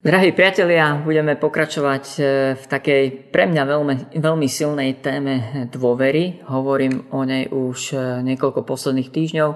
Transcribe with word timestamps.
Drahí 0.00 0.32
priatelia, 0.32 0.96
budeme 1.04 1.36
pokračovať 1.36 2.04
e, 2.16 2.20
v 2.56 2.64
takej 2.64 3.28
pre 3.28 3.44
mňa 3.44 3.62
veľmi, 3.68 3.94
veľmi 4.16 4.48
silnej 4.48 4.96
téme 5.04 5.68
dôvery. 5.68 6.40
Hovorím 6.48 7.12
o 7.12 7.20
nej 7.28 7.44
už 7.52 7.92
e, 7.92 7.96
niekoľko 8.24 8.64
posledných 8.64 9.12
týždňov. 9.12 9.50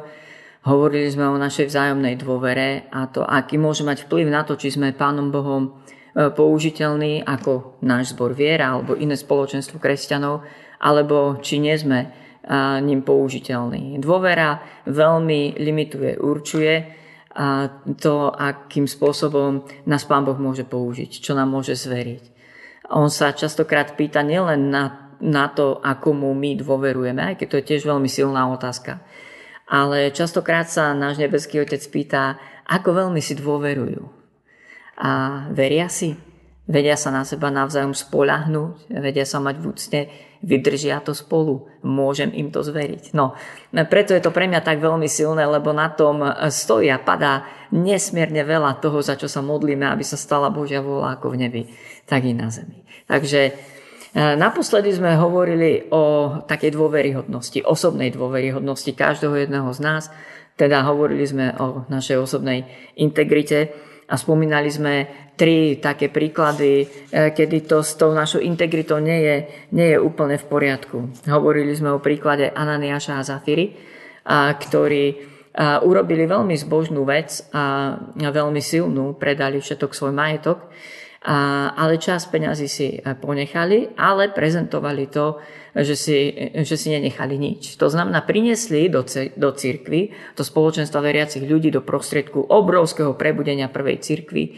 Hovorili 0.68 1.08
sme 1.08 1.32
o 1.32 1.40
našej 1.40 1.72
vzájomnej 1.72 2.20
dôvere 2.20 2.84
a 2.92 3.08
to, 3.08 3.24
aký 3.24 3.56
môže 3.56 3.88
mať 3.88 4.04
vplyv 4.04 4.28
na 4.28 4.44
to, 4.44 4.60
či 4.60 4.68
sme 4.68 4.92
Pánom 4.92 5.32
Bohom 5.32 5.80
e, 6.12 6.28
použiteľní 6.28 7.24
ako 7.24 7.80
náš 7.80 8.12
zbor 8.12 8.36
viera 8.36 8.76
alebo 8.76 9.00
iné 9.00 9.16
spoločenstvo 9.16 9.80
kresťanov, 9.80 10.44
alebo 10.76 11.40
či 11.40 11.56
nie 11.56 11.72
sme 11.72 12.12
ním 12.84 13.00
použiteľní. 13.00 13.96
Dôvera 13.96 14.60
veľmi 14.84 15.56
limituje, 15.56 16.20
určuje, 16.20 17.03
a 17.34 17.66
to, 17.98 18.30
akým 18.30 18.86
spôsobom 18.86 19.66
nás 19.90 20.06
Pán 20.06 20.22
Boh 20.22 20.38
môže 20.38 20.62
použiť, 20.62 21.18
čo 21.18 21.34
nám 21.34 21.50
môže 21.50 21.74
zveriť. 21.74 22.30
On 22.94 23.10
sa 23.10 23.34
častokrát 23.34 23.98
pýta 23.98 24.22
nielen 24.22 24.70
na, 24.70 25.14
na 25.18 25.50
to, 25.50 25.82
ako 25.82 26.14
mu 26.14 26.30
my 26.30 26.54
dôverujeme, 26.54 27.34
aj 27.34 27.42
keď 27.42 27.46
to 27.50 27.58
je 27.58 27.68
tiež 27.74 27.82
veľmi 27.90 28.06
silná 28.06 28.46
otázka, 28.54 29.02
ale 29.66 30.14
častokrát 30.14 30.70
sa 30.70 30.94
náš 30.94 31.18
nebeský 31.18 31.58
Otec 31.58 31.82
pýta, 31.90 32.38
ako 32.70 33.08
veľmi 33.08 33.18
si 33.18 33.34
dôverujú. 33.34 34.04
A 35.00 35.44
veria 35.50 35.90
si? 35.90 36.14
Vedia 36.64 36.96
sa 36.96 37.12
na 37.12 37.28
seba 37.28 37.52
navzájom 37.52 37.92
spolahnúť, 37.92 38.88
vedia 38.88 39.28
sa 39.28 39.36
mať 39.36 39.56
v 39.60 39.64
úcte, 39.68 40.00
vydržia 40.40 41.04
to 41.04 41.12
spolu, 41.12 41.68
môžem 41.84 42.32
im 42.32 42.48
to 42.48 42.64
zveriť. 42.64 43.12
No, 43.12 43.36
preto 43.88 44.16
je 44.16 44.24
to 44.24 44.32
pre 44.32 44.48
mňa 44.48 44.64
tak 44.64 44.80
veľmi 44.80 45.04
silné, 45.04 45.44
lebo 45.44 45.76
na 45.76 45.92
tom 45.92 46.24
stojí 46.48 46.88
a 46.88 46.96
padá 46.96 47.44
nesmierne 47.68 48.44
veľa 48.48 48.80
toho, 48.80 49.00
za 49.04 49.16
čo 49.16 49.28
sa 49.28 49.44
modlíme, 49.44 49.84
aby 49.88 50.04
sa 50.04 50.16
stala 50.16 50.48
Božia 50.48 50.80
vôľa 50.80 51.20
ako 51.20 51.36
v 51.36 51.40
nebi, 51.48 51.62
tak 52.08 52.24
i 52.24 52.32
na 52.32 52.48
zemi. 52.48 52.80
Takže 53.08 53.40
e, 53.48 53.52
naposledy 54.16 54.88
sme 54.88 55.20
hovorili 55.20 55.88
o 55.92 56.36
takej 56.48 56.72
dôveryhodnosti, 56.76 57.60
osobnej 57.60 58.08
dôveryhodnosti 58.08 58.88
každého 58.88 59.36
jedného 59.36 59.68
z 59.72 59.80
nás, 59.84 60.08
teda 60.56 60.86
hovorili 60.88 61.28
sme 61.28 61.52
o 61.60 61.84
našej 61.92 62.24
osobnej 62.24 62.64
integrite 62.96 63.74
a 64.08 64.14
spomínali 64.16 64.68
sme 64.68 64.94
tri 65.34 65.80
také 65.82 66.12
príklady, 66.12 66.84
e, 66.84 66.86
kedy 67.34 67.66
to 67.66 67.82
s 67.82 67.98
tou 67.98 68.14
našou 68.14 68.38
integritou 68.44 69.02
nie 69.02 69.18
je, 69.20 69.36
nie 69.74 69.88
je 69.94 69.98
úplne 69.98 70.38
v 70.38 70.46
poriadku. 70.46 70.96
Hovorili 71.26 71.74
sme 71.74 71.92
o 71.94 72.02
príklade 72.02 72.52
Ananiáša 72.52 73.18
a 73.18 73.26
Zafíry, 73.26 73.74
ktorí 74.34 75.34
urobili 75.84 76.24
veľmi 76.26 76.56
zbožnú 76.58 77.06
vec 77.06 77.44
a 77.54 77.94
veľmi 78.16 78.58
silnú, 78.58 79.14
predali 79.14 79.60
všetok 79.62 79.92
svoj 79.92 80.16
majetok, 80.16 80.66
ale 81.24 81.96
čas 81.96 82.28
peňazí 82.28 82.68
si 82.68 83.00
ponechali, 83.00 83.96
ale 83.96 84.28
prezentovali 84.30 85.08
to 85.08 85.40
že 85.74 85.96
si, 85.98 86.18
že 86.62 86.78
si 86.78 86.94
nenechali 86.94 87.34
nič. 87.34 87.74
To 87.82 87.90
znamená, 87.90 88.22
priniesli 88.22 88.86
do, 88.86 89.02
do 89.34 89.50
církvy, 89.50 90.14
do 90.38 90.46
spoločenstva 90.46 91.02
veriacich 91.02 91.42
ľudí, 91.42 91.74
do 91.74 91.82
prostriedku 91.82 92.46
obrovského 92.46 93.18
prebudenia 93.18 93.66
prvej 93.66 93.98
církvy, 93.98 94.54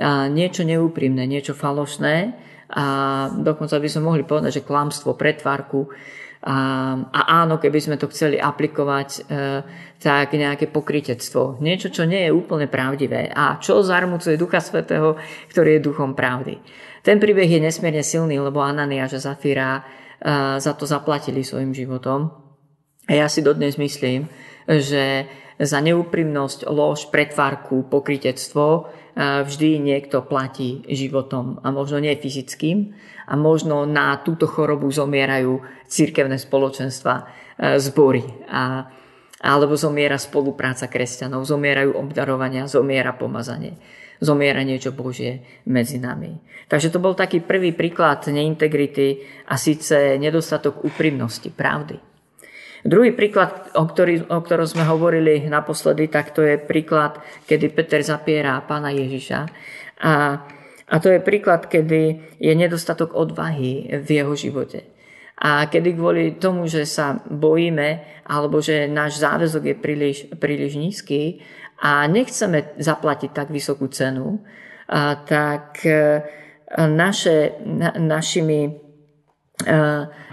a 0.00 0.26
niečo 0.26 0.66
neúprimné, 0.66 1.22
niečo 1.28 1.54
falošné 1.54 2.34
a 2.74 2.84
dokonca 3.30 3.78
by 3.78 3.86
sme 3.86 4.02
mohli 4.02 4.22
povedať, 4.26 4.58
že 4.58 4.66
klamstvo, 4.66 5.14
pretvárku 5.14 5.86
a, 6.44 6.56
a 7.08 7.20
áno, 7.40 7.56
keby 7.56 7.80
sme 7.80 7.96
to 7.96 8.12
chceli 8.12 8.36
aplikovať, 8.36 9.08
e, 9.16 9.20
tak 9.96 10.36
nejaké 10.36 10.68
pokritectvo. 10.68 11.64
Niečo, 11.64 11.88
čo 11.88 12.04
nie 12.04 12.28
je 12.28 12.36
úplne 12.36 12.68
pravdivé 12.68 13.32
a 13.32 13.56
čo 13.56 13.80
zarmucuje 13.80 14.36
Ducha 14.36 14.60
Svetého, 14.60 15.16
ktorý 15.48 15.80
je 15.80 15.86
duchom 15.88 16.12
pravdy. 16.12 16.60
Ten 17.00 17.16
príbeh 17.16 17.48
je 17.48 17.64
nesmierne 17.64 18.04
silný, 18.04 18.36
lebo 18.36 18.60
Anania 18.60 19.08
a 19.08 19.16
Zafira 19.16 19.84
za 20.60 20.72
to 20.76 20.84
zaplatili 20.88 21.44
svojim 21.44 21.72
životom. 21.76 22.32
A 23.08 23.12
ja 23.12 23.28
si 23.28 23.44
dodnes 23.44 23.76
myslím, 23.76 24.28
že 24.68 25.28
za 25.54 25.78
neúprimnosť, 25.78 26.66
lož, 26.66 27.08
pretvárku, 27.14 27.86
pokritectvo 27.86 28.90
vždy 29.18 29.78
niekto 29.78 30.26
platí 30.26 30.82
životom 30.90 31.62
a 31.62 31.70
možno 31.70 32.02
nie 32.02 32.18
fyzickým 32.18 32.90
a 33.30 33.38
možno 33.38 33.86
na 33.86 34.18
túto 34.18 34.50
chorobu 34.50 34.90
zomierajú 34.90 35.62
církevné 35.86 36.42
spoločenstva, 36.42 37.30
zbory 37.78 38.26
a, 38.50 38.90
alebo 39.38 39.78
zomiera 39.78 40.18
spolupráca 40.18 40.90
kresťanov, 40.90 41.46
zomierajú 41.46 41.94
obdarovania, 41.94 42.66
zomiera 42.66 43.14
pomazanie 43.14 43.78
zomiera 44.22 44.62
niečo 44.62 44.94
Božie 44.94 45.44
medzi 45.68 45.98
nami. 45.98 46.38
Takže 46.70 46.88
to 46.88 47.02
bol 47.02 47.12
taký 47.12 47.44
prvý 47.44 47.76
príklad 47.76 48.24
neintegrity 48.24 49.20
a 49.50 49.58
síce 49.60 50.16
nedostatok 50.16 50.86
úprimnosti, 50.86 51.52
pravdy. 51.52 52.13
Druhý 52.84 53.16
príklad, 53.16 53.72
o, 53.72 53.88
ktorý, 53.88 54.28
o 54.28 54.44
ktorom 54.44 54.68
sme 54.68 54.84
hovorili 54.84 55.48
naposledy, 55.48 56.12
tak 56.12 56.36
to 56.36 56.44
je 56.44 56.60
príklad, 56.60 57.16
kedy 57.48 57.72
Peter 57.72 58.04
zapiera 58.04 58.60
pána 58.60 58.92
Ježiša. 58.92 59.40
A, 60.04 60.12
a 60.84 60.94
to 61.00 61.08
je 61.08 61.24
príklad, 61.24 61.64
kedy 61.64 62.36
je 62.36 62.52
nedostatok 62.52 63.16
odvahy 63.16 63.88
v 63.88 64.08
jeho 64.20 64.36
živote. 64.36 64.84
A 65.40 65.64
kedy 65.64 65.96
kvôli 65.96 66.36
tomu, 66.36 66.68
že 66.68 66.84
sa 66.84 67.24
bojíme, 67.24 68.04
alebo 68.28 68.60
že 68.60 68.84
náš 68.84 69.16
záväzok 69.16 69.64
je 69.64 69.76
príliš, 69.80 70.18
príliš 70.36 70.76
nízky 70.76 71.40
a 71.80 72.04
nechceme 72.04 72.76
zaplatiť 72.76 73.30
tak 73.32 73.48
vysokú 73.48 73.88
cenu, 73.88 74.44
a 74.84 75.16
tak 75.16 75.80
naše, 76.76 77.56
na, 77.64 77.96
našimi, 77.96 78.83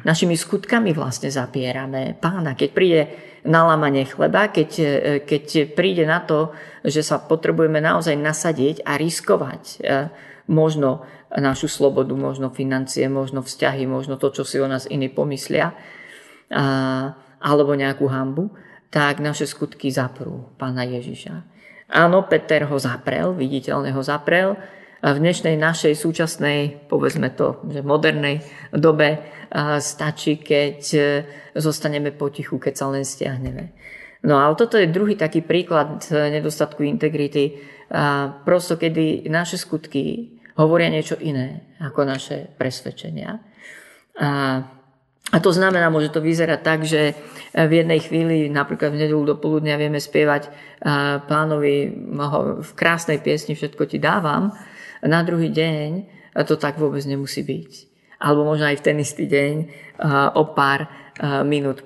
našimi 0.01 0.33
skutkami 0.33 0.97
vlastne 0.97 1.29
zapierame 1.29 2.17
pána. 2.17 2.57
Keď 2.57 2.69
príde 2.73 3.01
na 3.45 3.69
lamanie 3.69 4.09
chleba, 4.09 4.49
keď, 4.49 4.69
e, 4.81 4.89
keď 5.21 5.77
príde 5.77 6.09
na 6.09 6.25
to, 6.25 6.53
že 6.81 7.05
sa 7.05 7.21
potrebujeme 7.21 7.77
naozaj 7.77 8.17
nasadiť 8.17 8.81
a 8.81 8.97
riskovať 8.97 9.81
možno 10.49 11.05
našu 11.31 11.69
slobodu, 11.69 12.11
možno 12.17 12.49
financie, 12.51 13.07
možno 13.07 13.45
vzťahy, 13.45 13.85
možno 13.87 14.17
to, 14.17 14.33
čo 14.33 14.43
si 14.43 14.57
o 14.59 14.67
nás 14.67 14.89
iní 14.89 15.07
pomyslia, 15.07 15.71
alebo 17.41 17.71
nejakú 17.77 18.09
hambu, 18.11 18.51
tak 18.91 19.23
naše 19.23 19.47
skutky 19.47 19.87
zaprú 19.87 20.51
pána 20.59 20.83
Ježiša. 20.83 21.47
Áno, 21.91 22.27
Peter 22.27 22.67
ho 22.67 22.75
zaprel, 22.75 23.31
viditeľne 23.35 23.91
ho 23.95 24.03
zaprel. 24.03 24.59
V 25.01 25.17
dnešnej 25.17 25.57
našej 25.57 25.97
súčasnej, 25.97 26.85
povedzme 26.85 27.33
to, 27.33 27.57
že 27.65 27.81
modernej 27.81 28.45
dobe 28.69 29.17
stačí, 29.81 30.37
keď 30.37 30.79
e, 30.93 31.01
zostaneme 31.57 32.13
potichu, 32.13 32.61
keď 32.61 32.73
sa 32.77 32.85
len 32.93 33.01
stiahneme. 33.01 33.73
No 34.21 34.37
a 34.37 34.53
toto 34.53 34.77
je 34.77 34.93
druhý 34.93 35.17
taký 35.17 35.41
príklad 35.41 36.05
e, 36.05 36.37
nedostatku 36.37 36.85
integrity. 36.85 37.57
Prosto, 38.45 38.77
kedy 38.77 39.25
naše 39.27 39.57
skutky 39.57 40.37
hovoria 40.55 40.87
niečo 40.87 41.17
iné 41.17 41.75
ako 41.81 42.07
naše 42.07 42.53
presvedčenia. 42.55 43.41
A 44.21 44.29
a 45.31 45.39
to 45.39 45.55
znamená, 45.55 45.87
môže 45.87 46.11
to 46.11 46.19
vyzerať 46.19 46.59
tak, 46.59 46.83
že 46.83 47.15
v 47.55 47.71
jednej 47.71 48.03
chvíli, 48.03 48.51
napríklad 48.51 48.91
v 48.91 49.07
nedelu 49.07 49.23
do 49.23 49.35
poludnia, 49.39 49.79
vieme 49.79 49.95
spievať 49.95 50.51
pánovi 51.23 51.87
v 52.59 52.71
krásnej 52.75 53.23
piesni 53.23 53.55
Všetko 53.55 53.87
ti 53.87 53.95
dávam. 53.95 54.51
Na 55.05 55.21
druhý 55.25 55.49
deň 55.49 55.89
to 56.45 56.55
tak 56.55 56.77
vôbec 56.77 57.03
nemusí 57.05 57.41
byť. 57.43 57.71
Alebo 58.21 58.45
možno 58.45 58.69
aj 58.69 58.77
v 58.79 58.85
ten 58.85 58.97
istý 59.01 59.25
deň 59.25 59.53
o 60.37 60.43
pár 60.53 60.87
minút 61.43 61.83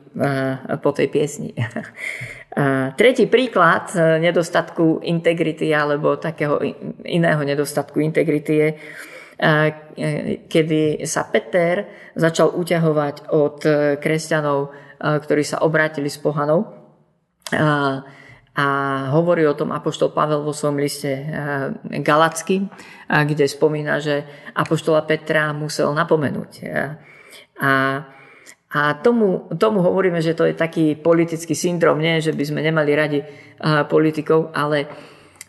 po 0.83 0.89
tej 0.91 1.07
piesni. 1.07 1.55
Tretí 2.99 3.27
príklad 3.27 3.91
nedostatku 3.95 5.03
integrity 5.03 5.75
alebo 5.75 6.15
takého 6.15 6.59
iného 7.03 7.41
nedostatku 7.43 7.99
integrity 7.99 8.53
je, 8.55 8.69
kedy 10.47 11.03
sa 11.03 11.27
Peter 11.27 11.83
začal 12.15 12.55
uťahovať 12.55 13.15
od 13.35 13.57
kresťanov, 13.99 14.71
ktorí 15.03 15.43
sa 15.43 15.67
obrátili 15.67 16.07
s 16.07 16.15
pohanou. 16.15 16.63
A 18.55 18.65
hovorí 19.11 19.43
o 19.43 19.57
tom 19.57 19.75
Apoštol 19.75 20.15
Pavel 20.15 20.39
vo 20.39 20.55
svojom 20.55 20.79
liste 20.79 21.11
e, 21.11 21.23
Galacky, 21.99 22.63
kde 23.11 23.45
spomína, 23.51 23.99
že 23.99 24.23
Apoštola 24.55 25.03
Petra 25.03 25.51
musel 25.51 25.91
napomenúť. 25.91 26.51
A 27.59 27.71
a 28.75 28.91
tomu, 28.99 29.47
tomu 29.55 29.79
hovoríme, 29.79 30.19
že 30.19 30.35
to 30.35 30.43
je 30.43 30.51
taký 30.51 30.99
politický 30.99 31.55
syndrom, 31.55 31.95
nie, 31.95 32.19
že 32.19 32.35
by 32.35 32.43
sme 32.43 32.59
nemali 32.59 32.91
radi 32.91 33.23
politikov, 33.87 34.51
ale 34.51 34.91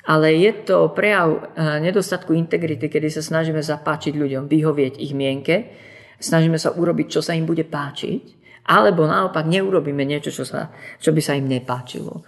ale 0.07 0.39
je 0.39 0.53
to 0.63 0.95
prejav 0.95 1.29
eh, 1.35 1.83
nedostatku 1.83 2.31
integrity, 2.33 2.87
kedy 2.87 3.11
sa 3.11 3.23
snažíme 3.23 3.59
zapáčiť 3.59 4.15
ľuďom, 4.15 4.47
vyhovieť 4.47 5.03
ich 5.03 5.13
mienke, 5.13 5.75
snažíme 6.23 6.57
sa 6.57 6.71
urobiť, 6.73 7.19
čo 7.19 7.21
sa 7.21 7.35
im 7.35 7.43
bude 7.43 7.67
páčiť, 7.67 8.47
alebo 8.71 9.07
naopak 9.07 9.47
neurobíme 9.47 10.07
niečo, 10.07 10.31
čo, 10.31 10.47
sa, 10.47 10.71
čo 11.03 11.11
by 11.11 11.21
sa 11.23 11.35
im 11.35 11.51
nepáčilo. 11.51 12.23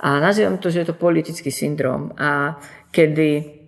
A 0.00 0.16
nazývam 0.20 0.56
to, 0.56 0.72
že 0.72 0.84
je 0.84 0.88
to 0.90 0.96
politický 0.96 1.52
syndrom. 1.52 2.12
A 2.16 2.56
kedy 2.88 3.60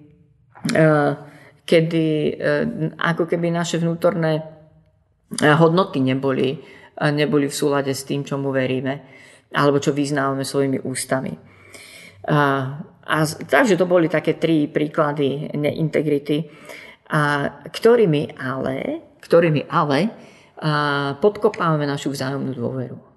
kedy 1.67 2.39
ako 2.95 3.27
keby 3.27 3.51
naše 3.51 3.83
vnútorné 3.83 4.39
hodnoty 5.43 5.99
neboli, 5.99 6.55
neboli 7.03 7.51
v 7.51 7.55
súlade 7.55 7.91
s 7.91 8.07
tým, 8.07 8.23
čomu 8.23 8.55
veríme 8.55 9.13
alebo 9.53 9.79
čo 9.79 9.93
vyznávame 9.93 10.49
svojimi 10.49 10.81
ústami. 10.81 11.33
A, 12.29 12.39
a, 13.05 13.17
takže 13.27 13.77
to 13.77 13.85
boli 13.85 14.09
také 14.09 14.41
tri 14.41 14.65
príklady 14.65 15.53
neintegrity, 15.53 16.49
a, 17.13 17.51
ktorými 17.69 18.33
ale, 18.41 18.77
ktorými 19.21 19.69
ale 19.69 20.01
a, 20.57 21.13
podkopávame 21.21 21.85
našu 21.85 22.15
vzájomnú 22.15 22.53
dôveru. 22.57 23.12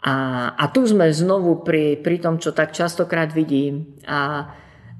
A, 0.00 0.48
a 0.56 0.64
tu 0.72 0.88
sme 0.88 1.12
znovu 1.12 1.60
pri, 1.60 2.00
pri 2.00 2.24
tom, 2.24 2.40
čo 2.40 2.56
tak 2.56 2.72
častokrát 2.72 3.36
vidím 3.36 4.00
a, 4.08 4.48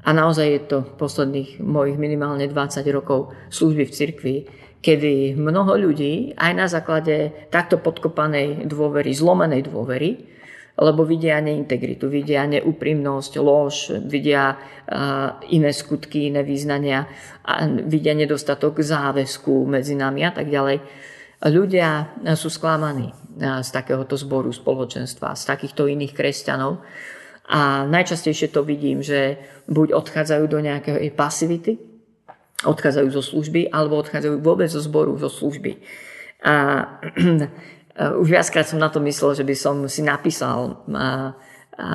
a 0.05 0.11
naozaj 0.13 0.47
je 0.47 0.61
to 0.69 0.79
posledných 1.01 1.57
mojich 1.65 1.97
minimálne 1.97 2.45
20 2.45 2.85
rokov 2.93 3.33
služby 3.49 3.89
v 3.89 3.97
cirkvi, 3.97 4.37
kedy 4.85 5.41
mnoho 5.41 5.73
ľudí 5.89 6.37
aj 6.37 6.53
na 6.53 6.67
základe 6.69 7.49
takto 7.49 7.81
podkopanej 7.81 8.69
dôvery, 8.69 9.13
zlomenej 9.17 9.73
dôvery, 9.73 10.11
lebo 10.81 11.05
vidia 11.05 11.41
neintegritu, 11.41 12.09
vidia 12.09 12.45
neúprimnosť, 12.49 13.33
lož, 13.41 13.93
vidia 14.05 14.57
iné 15.53 15.71
skutky, 15.77 16.33
iné 16.33 16.41
význania, 16.41 17.05
vidia 17.85 18.17
nedostatok 18.17 18.81
záväzku 18.81 19.69
medzi 19.69 19.97
nami 19.97 20.25
a 20.25 20.33
tak 20.33 20.49
ďalej. 20.49 20.81
Ľudia 21.41 22.21
sú 22.37 22.53
sklamaní 22.53 23.13
z 23.41 23.69
takéhoto 23.73 24.21
zboru 24.21 24.53
spoločenstva, 24.53 25.33
z 25.33 25.43
takýchto 25.49 25.89
iných 25.89 26.13
kresťanov. 26.13 26.85
A 27.51 27.89
najčastejšie 27.89 28.53
to 28.55 28.63
vidím, 28.63 29.03
že 29.03 29.41
buď 29.67 29.97
odchádzajú 29.97 30.45
do 30.47 30.59
nejakej 30.63 31.11
pasivity, 31.17 31.83
odchádzajú 32.63 33.09
zo 33.11 33.23
služby, 33.25 33.73
alebo 33.73 33.99
odchádzajú 33.99 34.39
vôbec 34.39 34.71
zo 34.71 34.79
zboru, 34.79 35.19
zo 35.19 35.27
služby. 35.27 35.81
A 36.47 36.55
už 38.23 38.29
viackrát 38.29 38.69
som 38.69 38.79
na 38.79 38.93
to 38.93 39.03
myslel, 39.03 39.35
že 39.35 39.43
by 39.43 39.55
som 39.57 39.77
si 39.91 40.05
napísal 40.07 40.85
a, 40.95 41.35
a 41.75 41.89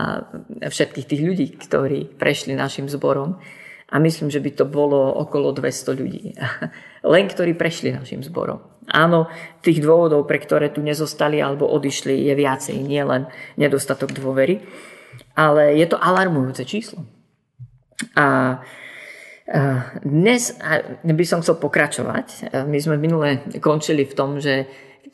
všetkých 0.67 1.07
tých 1.07 1.21
ľudí, 1.23 1.47
ktorí 1.55 2.17
prešli 2.19 2.57
našim 2.57 2.91
zborom. 2.91 3.39
A 3.85 4.01
myslím, 4.01 4.33
že 4.33 4.41
by 4.41 4.51
to 4.57 4.65
bolo 4.65 5.13
okolo 5.21 5.53
200 5.53 5.93
ľudí. 5.93 6.33
Len 7.05 7.29
ktorí 7.29 7.53
prešli 7.53 7.93
našim 7.93 8.25
zborom. 8.25 8.59
Áno, 8.89 9.29
tých 9.65 9.81
dôvodov, 9.81 10.29
pre 10.29 10.37
ktoré 10.37 10.69
tu 10.69 10.81
nezostali 10.81 11.41
alebo 11.41 11.69
odišli, 11.69 12.25
je 12.25 12.33
viacej. 12.33 12.77
Nie 12.81 13.05
len 13.05 13.29
nedostatok 13.57 14.13
dôvery. 14.13 14.61
Ale 15.37 15.73
je 15.77 15.85
to 15.89 15.97
alarmujúce 16.01 16.65
číslo. 16.65 17.05
A 18.17 18.59
dnes 20.01 20.57
by 21.05 21.25
som 21.25 21.45
chcel 21.45 21.61
pokračovať. 21.61 22.49
My 22.65 22.77
sme 22.81 22.97
minule 22.97 23.45
končili 23.61 24.01
v 24.05 24.17
tom, 24.17 24.41
že 24.41 24.65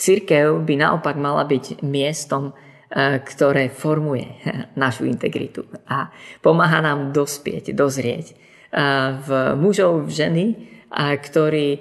Církev 0.02 0.66
by 0.66 0.82
naopak 0.82 1.14
mala 1.14 1.46
byť 1.46 1.86
miestom, 1.86 2.50
e, 2.50 3.22
ktoré 3.22 3.70
formuje 3.70 4.26
našu 4.74 5.06
integritu 5.06 5.68
a 5.86 6.10
pomáha 6.42 6.82
nám 6.82 7.14
dospieť, 7.14 7.70
dozrieť 7.78 8.34
e, 8.34 8.36
v 9.22 9.30
mužov, 9.62 10.10
v 10.10 10.12
ženy, 10.12 10.46
ktorí, 10.96 11.68
e, 11.72 11.80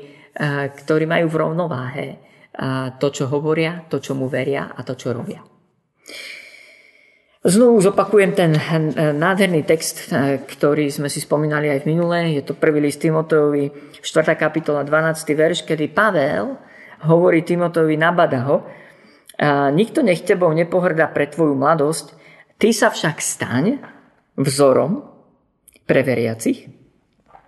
ktorí 0.71 1.05
majú 1.05 1.27
v 1.29 1.39
rovnováhe 1.39 2.09
to, 2.99 3.09
čo 3.15 3.31
hovoria, 3.31 3.87
to, 3.89 4.03
čo 4.03 4.12
mu 4.12 4.27
veria 4.27 4.75
a 4.75 4.83
to, 4.83 4.99
čo 4.99 5.15
robia. 5.15 5.41
Znovu 7.41 7.81
zopakujem 7.81 8.37
ten 8.37 8.53
nádherný 9.17 9.65
text, 9.65 10.12
ktorý 10.45 10.93
sme 10.93 11.09
si 11.09 11.25
spomínali 11.25 11.73
aj 11.73 11.87
v 11.87 11.89
minule. 11.89 12.37
Je 12.37 12.45
to 12.45 12.59
prvý 12.59 12.85
list 12.85 13.01
Timoteovi, 13.01 13.97
4. 14.03 14.37
kapitola, 14.37 14.85
12. 14.85 15.25
verš, 15.33 15.65
kedy 15.65 15.89
Pavel 15.89 16.59
hovorí 17.09 17.41
Timotovi, 17.41 17.97
nabada 17.97 18.45
ho, 18.45 18.57
a 19.41 19.73
nikto 19.73 20.05
nech 20.05 20.21
tebou 20.21 20.53
nepohrda 20.53 21.09
pre 21.09 21.25
tvoju 21.25 21.57
mladosť, 21.57 22.12
ty 22.61 22.77
sa 22.77 22.93
však 22.93 23.25
staň 23.25 23.81
vzorom 24.37 25.01
pre 25.89 26.05
veriacich 26.05 26.69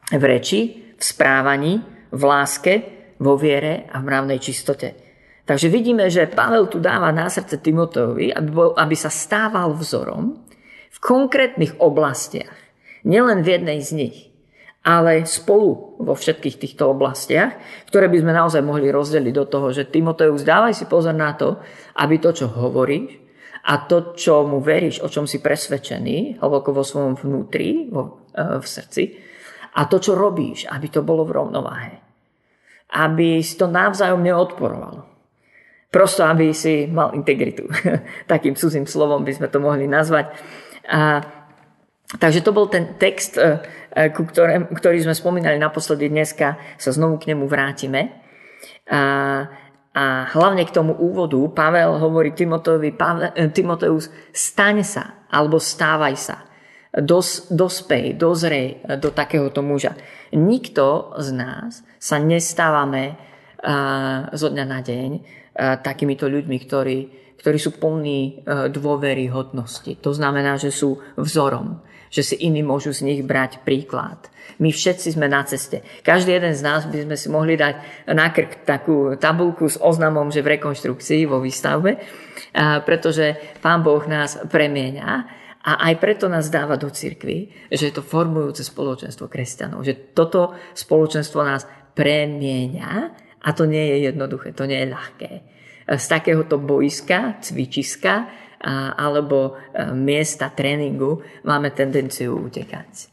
v 0.08 0.22
reči, 0.24 0.60
v 1.02 1.04
správaní, 1.04 1.82
v 2.14 2.22
láske, 2.22 2.72
vo 3.18 3.34
viere 3.34 3.90
a 3.90 3.98
v 3.98 4.06
mravnej 4.06 4.38
čistote. 4.38 4.94
Takže 5.42 5.66
vidíme, 5.66 6.06
že 6.06 6.30
Pavel 6.30 6.70
tu 6.70 6.78
dáva 6.78 7.10
na 7.10 7.26
srdce 7.26 7.58
Timoteovi, 7.58 8.30
aby, 8.30 8.50
bol, 8.54 8.70
aby 8.78 8.94
sa 8.94 9.10
stával 9.10 9.74
vzorom 9.74 10.38
v 10.94 10.98
konkrétnych 11.02 11.82
oblastiach, 11.82 12.54
nielen 13.02 13.42
v 13.42 13.58
jednej 13.58 13.82
z 13.82 13.90
nich 13.98 14.18
ale 14.82 15.22
spolu 15.30 15.94
vo 16.02 16.14
všetkých 16.18 16.58
týchto 16.58 16.90
oblastiach, 16.90 17.54
ktoré 17.86 18.10
by 18.10 18.18
sme 18.18 18.32
naozaj 18.34 18.62
mohli 18.66 18.90
rozdeliť 18.90 19.34
do 19.34 19.46
toho, 19.46 19.70
že 19.70 19.86
Timoteus, 19.86 20.42
dávaj 20.42 20.74
si 20.74 20.90
pozor 20.90 21.14
na 21.14 21.38
to, 21.38 21.62
aby 22.02 22.18
to, 22.18 22.34
čo 22.34 22.50
hovoríš 22.50 23.22
a 23.62 23.86
to, 23.86 24.18
čo 24.18 24.42
mu 24.42 24.58
veríš, 24.58 25.06
o 25.06 25.08
čom 25.08 25.30
si 25.30 25.38
presvedčený, 25.38 26.42
hlboko 26.42 26.74
vo 26.74 26.82
svojom 26.82 27.14
vnútri, 27.14 27.86
vo, 27.94 28.26
e, 28.34 28.58
v 28.58 28.66
srdci, 28.66 29.02
a 29.72 29.80
to, 29.88 29.96
čo 29.96 30.12
robíš, 30.12 30.68
aby 30.68 30.86
to 30.92 31.00
bolo 31.00 31.24
v 31.24 31.34
rovnováhe. 31.36 31.92
Aby 32.92 33.40
si 33.40 33.56
to 33.56 33.70
navzájom 33.70 34.20
neodporovalo. 34.20 35.08
Prosto, 35.92 36.24
aby 36.24 36.52
si 36.56 36.88
mal 36.88 37.12
integritu. 37.12 37.68
Takým 38.32 38.56
cudzím 38.56 38.88
slovom 38.88 39.24
by 39.24 39.32
sme 39.32 39.48
to 39.48 39.60
mohli 39.60 39.84
nazvať. 39.88 40.32
A 40.88 41.24
Takže 42.12 42.44
to 42.44 42.52
bol 42.52 42.68
ten 42.68 43.00
text, 43.00 43.40
e, 43.40 43.64
e, 43.88 44.12
ktoré, 44.12 44.68
ktorý 44.68 44.98
sme 45.00 45.16
spomínali 45.16 45.56
naposledy 45.56 46.12
dneska, 46.12 46.60
sa 46.76 46.90
znovu 46.92 47.16
k 47.16 47.32
nemu 47.32 47.48
vrátime. 47.48 48.20
A, 48.84 49.00
a 49.96 50.04
hlavne 50.36 50.68
k 50.68 50.74
tomu 50.76 50.92
úvodu 50.92 51.40
Pavel 51.56 51.96
hovorí 51.96 52.36
Timoteovi, 52.36 52.92
Pavel, 52.92 53.32
e, 53.32 53.48
Timoteus, 53.48 54.12
staň 54.28 54.84
sa, 54.84 55.24
alebo 55.32 55.56
stávaj 55.56 56.14
sa. 56.20 56.36
Dos, 56.92 57.48
dospej, 57.48 58.20
dozrej 58.20 58.84
do 59.00 59.16
takéhoto 59.16 59.64
muža. 59.64 59.96
Nikto 60.36 61.16
z 61.16 61.28
nás 61.32 61.80
sa 61.96 62.20
nestávame 62.20 63.16
uh, 63.16 64.28
zo 64.36 64.52
dňa 64.52 64.64
na 64.68 64.84
deň 64.84 65.10
uh, 65.16 65.22
takýmito 65.80 66.28
ľuďmi, 66.28 66.56
ktorí, 66.68 66.98
ktorí 67.40 67.56
sú 67.56 67.80
plní 67.80 68.44
uh, 68.44 68.68
dôvery 68.68 69.24
hodnosti. 69.32 69.96
To 70.04 70.12
znamená, 70.12 70.60
že 70.60 70.68
sú 70.68 71.00
vzorom 71.16 71.80
že 72.12 72.20
si 72.20 72.36
iní 72.44 72.60
môžu 72.60 72.92
z 72.92 73.08
nich 73.08 73.20
brať 73.24 73.64
príklad. 73.64 74.28
My 74.60 74.68
všetci 74.68 75.16
sme 75.16 75.32
na 75.32 75.48
ceste. 75.48 75.80
Každý 76.04 76.36
jeden 76.36 76.52
z 76.52 76.60
nás 76.60 76.84
by 76.84 77.08
sme 77.08 77.16
si 77.16 77.32
mohli 77.32 77.56
dať 77.56 78.04
na 78.12 78.28
krk 78.28 78.68
takú 78.68 79.16
tabulku 79.16 79.64
s 79.64 79.80
oznamom, 79.80 80.28
že 80.28 80.44
v 80.44 80.60
rekonštrukcii, 80.60 81.24
vo 81.24 81.40
výstavbe, 81.40 81.96
pretože 82.84 83.56
Pán 83.64 83.80
Boh 83.80 84.04
nás 84.04 84.36
premieňa 84.44 85.40
a 85.62 85.90
aj 85.90 85.94
preto 86.02 86.26
nás 86.26 86.50
dáva 86.50 86.74
do 86.74 86.90
cirkvy, 86.90 87.70
že 87.70 87.90
je 87.90 87.94
to 87.94 88.02
formujúce 88.02 88.66
spoločenstvo 88.66 89.30
kresťanov, 89.30 89.86
že 89.86 90.10
toto 90.10 90.58
spoločenstvo 90.74 91.40
nás 91.46 91.62
premieňa 91.94 92.92
a 93.42 93.48
to 93.54 93.66
nie 93.70 93.94
je 93.94 93.96
jednoduché, 94.10 94.54
to 94.58 94.66
nie 94.66 94.82
je 94.82 94.90
ľahké. 94.90 95.32
Z 95.86 96.06
takéhoto 96.10 96.58
boiska, 96.58 97.38
cvičiska 97.42 98.42
alebo 98.94 99.58
e, 99.74 99.90
miesta 99.90 100.54
tréningu 100.54 101.18
máme 101.42 101.74
tendenciu 101.74 102.38
utekať. 102.38 103.10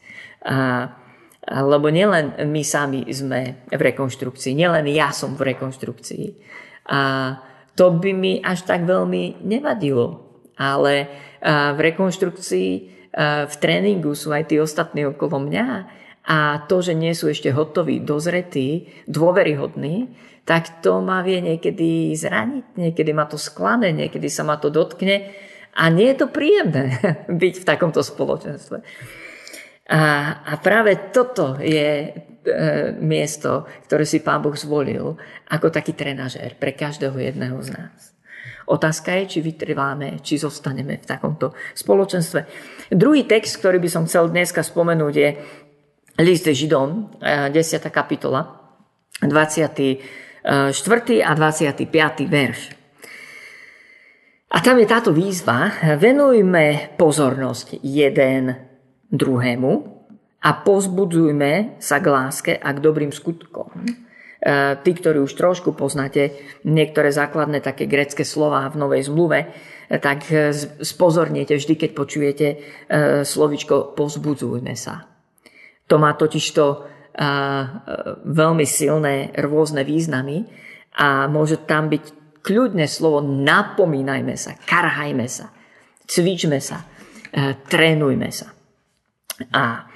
Lebo 1.50 1.88
nielen 1.90 2.38
my 2.46 2.62
sami 2.62 3.10
sme 3.10 3.66
v 3.66 3.82
rekonštrukcii, 3.82 4.54
nielen 4.54 4.86
ja 4.94 5.10
som 5.10 5.34
v 5.34 5.58
rekonštrukcii. 5.58 6.26
A 6.94 7.02
to 7.74 7.90
by 7.98 8.12
mi 8.14 8.38
až 8.38 8.70
tak 8.70 8.86
veľmi 8.86 9.42
nevadilo. 9.42 10.30
Ale 10.60 11.10
v 11.44 11.80
rekonštrukcii, 11.80 12.72
v 13.48 13.56
tréningu 13.58 14.14
sú 14.14 14.30
aj 14.36 14.54
tí 14.54 14.62
ostatní 14.62 15.08
okolo 15.08 15.42
mňa 15.50 15.68
a 16.30 16.62
to, 16.70 16.86
že 16.86 16.94
nie 16.94 17.18
sú 17.18 17.32
ešte 17.32 17.50
hotoví, 17.50 18.04
dozretí, 18.04 18.92
dôveryhodní, 19.10 20.14
tak 20.46 20.82
to 20.82 21.02
ma 21.02 21.22
vie 21.22 21.42
niekedy 21.42 22.14
zraniť, 22.14 22.78
niekedy 22.78 23.12
ma 23.14 23.26
to 23.30 23.38
sklane, 23.38 23.94
niekedy 23.94 24.30
sa 24.30 24.46
ma 24.46 24.58
to 24.58 24.74
dotkne 24.74 25.30
a 25.74 25.84
nie 25.94 26.10
je 26.14 26.26
to 26.26 26.28
príjemné 26.30 26.98
byť 27.42 27.54
v 27.62 27.68
takomto 27.68 28.02
spoločenstve. 28.02 28.82
A, 29.90 30.02
a 30.46 30.54
práve 30.62 31.10
toto 31.10 31.58
je 31.58 31.90
e, 32.06 32.10
miesto, 33.02 33.66
ktoré 33.90 34.06
si 34.06 34.22
Pán 34.22 34.46
Boh 34.46 34.54
zvolil 34.54 35.18
ako 35.50 35.74
taký 35.74 35.98
trenažér 35.98 36.62
pre 36.62 36.78
každého 36.78 37.18
jedného 37.18 37.58
z 37.66 37.70
nás. 37.74 38.14
Otázka 38.70 39.18
je, 39.18 39.24
či 39.26 39.40
vytrváme, 39.42 40.22
či 40.22 40.38
zostaneme 40.38 41.02
v 41.02 41.06
takomto 41.10 41.58
spoločenstve. 41.74 42.40
Druhý 42.94 43.26
text, 43.26 43.58
ktorý 43.58 43.82
by 43.82 43.90
som 43.90 44.04
chcel 44.06 44.30
dneska 44.30 44.62
spomenúť, 44.62 45.14
je 45.14 45.30
list 46.22 46.46
Židom, 46.46 47.22
10. 47.22 47.54
kapitola, 47.90 48.60
20. 49.26 50.30
4. 50.40 50.74
a 51.20 51.32
25. 51.36 51.84
verš. 52.30 52.60
A 54.50 54.58
tam 54.66 54.82
je 54.82 54.88
táto 54.90 55.14
výzva, 55.14 55.70
venujme 56.00 56.98
pozornosť 56.98 57.86
jeden 57.86 58.56
druhému 59.14 59.72
a 60.42 60.50
pozbudzujme 60.64 61.78
sa 61.78 62.02
k 62.02 62.06
láske 62.10 62.54
a 62.58 62.70
k 62.74 62.80
dobrým 62.82 63.14
skutkom. 63.14 63.86
E, 64.40 64.80
tí, 64.80 64.92
ktorí 64.96 65.20
už 65.20 65.36
trošku 65.36 65.76
poznáte 65.76 66.32
niektoré 66.64 67.12
základné 67.12 67.60
také 67.60 67.84
grecké 67.86 68.24
slova 68.24 68.64
v 68.72 68.80
Novej 68.80 69.12
zmluve, 69.12 69.52
tak 69.90 70.30
spozornite 70.86 71.58
vždy, 71.58 71.74
keď 71.74 71.92
počujete 71.98 72.48
slovičko 73.26 73.98
pozbudzujme 73.98 74.78
sa. 74.78 75.02
To 75.90 75.98
má 75.98 76.14
totižto 76.14 76.64
veľmi 78.22 78.66
silné 78.70 79.34
rôzne 79.34 79.82
významy 79.82 80.46
a 80.94 81.26
môže 81.26 81.66
tam 81.66 81.90
byť 81.90 82.04
kľudné 82.46 82.86
slovo 82.86 83.26
napomínajme 83.26 84.38
sa, 84.38 84.54
karhajme 84.62 85.26
sa, 85.26 85.50
cvičme 86.06 86.62
sa, 86.62 86.86
trénujme 87.66 88.30
sa. 88.30 88.54
A, 89.50 89.90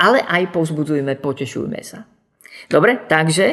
ale 0.00 0.18
aj 0.24 0.48
povzbudzujme, 0.48 1.20
potešujme 1.20 1.80
sa. 1.84 2.08
Dobre, 2.70 3.02
takže 3.10 3.46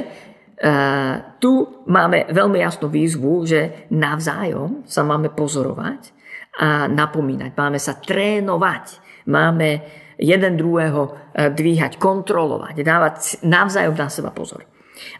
tu 1.37 1.51
máme 1.85 2.25
veľmi 2.33 2.57
jasnú 2.57 2.89
výzvu, 2.89 3.45
že 3.45 3.89
navzájom 3.93 4.89
sa 4.89 5.05
máme 5.05 5.29
pozorovať 5.29 6.17
a 6.57 6.89
napomínať. 6.89 7.53
Máme 7.53 7.77
sa 7.77 8.01
trénovať. 8.01 9.05
Máme 9.29 9.69
jeden 10.17 10.57
druhého 10.57 11.01
e, 11.05 11.51
dvíhať, 11.53 12.01
kontrolovať, 12.01 12.81
dávať 12.81 13.43
navzájom 13.45 13.93
na 13.93 14.09
seba 14.09 14.33
pozor. 14.33 14.65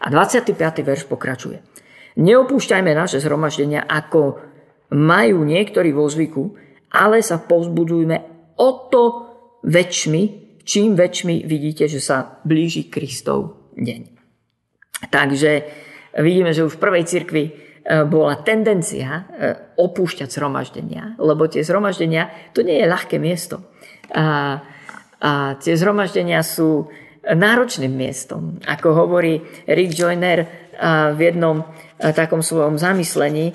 A 0.02 0.10
25. 0.10 0.58
verš 0.82 1.06
pokračuje. 1.06 1.62
Neopúšťajme 2.18 2.90
naše 2.98 3.22
zhromaždenia, 3.22 3.86
ako 3.86 4.42
majú 4.90 5.46
niektorí 5.46 5.94
vo 5.94 6.10
zvyku, 6.10 6.50
ale 6.90 7.22
sa 7.22 7.38
povzbudujme 7.38 8.16
o 8.58 8.68
to 8.90 9.02
väčšmi, 9.62 10.22
čím 10.66 10.98
väčšmi 10.98 11.46
vidíte, 11.46 11.86
že 11.86 12.02
sa 12.02 12.42
blíži 12.42 12.90
Kristov 12.90 13.57
deň. 13.78 14.00
Takže 15.14 15.50
vidíme, 16.18 16.50
že 16.50 16.66
už 16.66 16.76
v 16.76 16.82
prvej 16.82 17.04
cirkvi 17.06 17.44
e, 17.46 17.52
bola 18.04 18.42
tendencia 18.42 19.08
e, 19.08 19.22
opúšťať 19.78 20.28
zhromaždenia, 20.28 21.14
lebo 21.22 21.46
tie 21.46 21.62
zhromaždenia, 21.62 22.52
to 22.52 22.66
nie 22.66 22.82
je 22.82 22.90
ľahké 22.90 23.16
miesto. 23.22 23.62
A 24.10 24.58
a 25.18 25.58
tie 25.58 25.74
zhromaždenia 25.74 26.46
sú 26.46 26.86
náročným 27.26 27.90
miestom. 27.90 28.62
Ako 28.62 28.94
hovorí 28.94 29.42
Rick 29.66 29.98
Joyner 29.98 30.46
v 31.14 31.18
jednom 31.18 31.66
takom 31.98 32.38
svojom 32.38 32.78
zamyslení, 32.78 33.50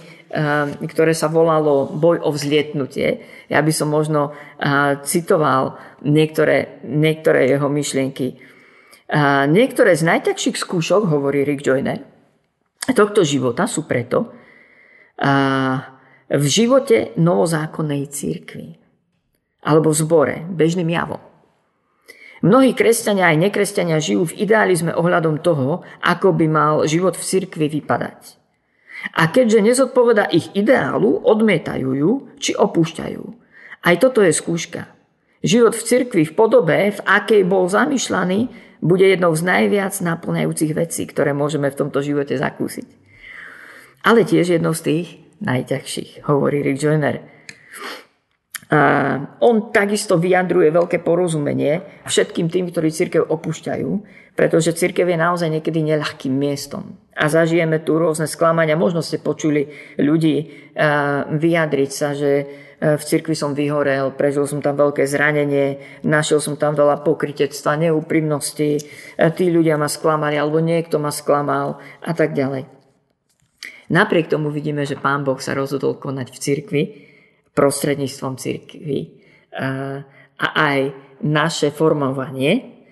ktoré 0.84 1.16
sa 1.16 1.32
volalo 1.32 1.88
Boj 1.88 2.20
o 2.20 2.36
vzlietnutie. 2.36 3.24
Ja 3.48 3.64
by 3.64 3.72
som 3.72 3.96
možno 3.96 4.36
citoval 5.08 5.80
niektoré, 6.04 6.84
niektoré 6.84 7.48
jeho 7.48 7.72
myšlienky. 7.72 8.44
Niektoré 9.48 9.94
z 9.94 10.04
najťažších 10.10 10.58
skúšok, 10.58 11.06
hovorí 11.06 11.46
Rick 11.46 11.62
Joyner, 11.62 12.02
tohto 12.98 13.22
života 13.22 13.70
sú 13.70 13.86
preto 13.86 14.34
v 16.34 16.46
živote 16.50 17.14
novozákonnej 17.22 18.10
církvy 18.10 18.82
alebo 19.64 19.94
v 19.94 20.00
zbore, 20.02 20.36
bežným 20.50 20.90
javom. 20.90 21.22
Mnohí 22.44 22.76
kresťania 22.76 23.32
aj 23.32 23.48
nekresťania 23.48 24.04
žijú 24.04 24.28
v 24.28 24.44
idealizme 24.44 24.92
ohľadom 24.92 25.40
toho, 25.40 25.88
ako 26.04 26.36
by 26.36 26.46
mal 26.52 26.74
život 26.84 27.16
v 27.16 27.24
cirkvi 27.24 27.72
vypadať. 27.72 28.36
A 29.16 29.32
keďže 29.32 29.64
nezodpoveda 29.64 30.28
ich 30.28 30.52
ideálu, 30.52 31.24
odmietajú 31.24 31.90
ju 31.96 32.12
či 32.44 32.52
opúšťajú. 32.58 33.24
Aj 33.84 33.96
toto 33.96 34.20
je 34.20 34.36
skúška. 34.36 34.92
Život 35.40 35.76
v 35.76 35.86
cirkvi 35.88 36.24
v 36.28 36.36
podobe, 36.36 36.92
v 36.92 37.00
akej 37.04 37.48
bol 37.48 37.72
zamýšľaný, 37.72 38.52
bude 38.84 39.08
jednou 39.08 39.32
z 39.32 39.48
najviac 39.48 39.96
naplňajúcich 40.04 40.76
vecí, 40.76 41.08
ktoré 41.08 41.32
môžeme 41.32 41.72
v 41.72 41.80
tomto 41.80 42.04
živote 42.04 42.36
zakúsiť. 42.36 42.88
Ale 44.04 44.28
tiež 44.28 44.60
jednou 44.60 44.76
z 44.76 44.82
tých 44.84 45.08
najťažších, 45.40 46.28
hovorí 46.28 46.60
Rick 46.60 46.84
Joyner. 46.84 47.24
A 48.74 48.82
on 49.40 49.70
takisto 49.72 50.20
vyjadruje 50.20 50.74
veľké 50.74 51.00
porozumenie 51.06 52.04
všetkým 52.10 52.52
tým, 52.52 52.74
ktorí 52.74 52.90
církev 52.90 53.24
opúšťajú, 53.24 53.90
pretože 54.34 54.74
církev 54.74 55.06
je 55.08 55.18
naozaj 55.20 55.48
niekedy 55.48 55.80
neľahkým 55.94 56.34
miestom. 56.34 56.98
A 57.14 57.30
zažijeme 57.30 57.78
tu 57.86 58.02
rôzne 58.02 58.26
sklamania. 58.26 58.74
Možno 58.74 59.06
ste 59.06 59.22
počuli 59.22 59.70
ľudí 60.02 60.50
vyjadriť 61.30 61.92
sa, 61.94 62.18
že 62.18 62.50
v 62.84 63.00
cirkvi 63.00 63.32
som 63.32 63.56
vyhorel, 63.56 64.12
prežil 64.12 64.44
som 64.44 64.60
tam 64.60 64.76
veľké 64.76 65.08
zranenie, 65.08 65.80
našiel 66.04 66.44
som 66.44 66.60
tam 66.60 66.76
veľa 66.76 67.00
pokritectva, 67.08 67.80
neúprimnosti, 67.80 68.84
tí 69.16 69.46
ľudia 69.48 69.80
ma 69.80 69.88
sklamali, 69.88 70.36
alebo 70.36 70.60
niekto 70.60 71.00
ma 71.00 71.16
klamal 71.16 71.80
a 72.04 72.12
tak 72.12 72.36
ďalej. 72.36 72.68
Napriek 73.88 74.28
tomu 74.28 74.52
vidíme, 74.52 74.84
že 74.84 75.00
Pán 75.00 75.24
Boh 75.24 75.40
sa 75.40 75.56
rozhodol 75.56 75.96
konať 75.96 76.28
v 76.28 76.38
cirkvi 76.44 76.84
prostredníctvom 77.56 78.34
církvy 78.36 79.00
a 80.36 80.48
aj 80.52 80.80
naše 81.24 81.72
formovanie, 81.72 82.84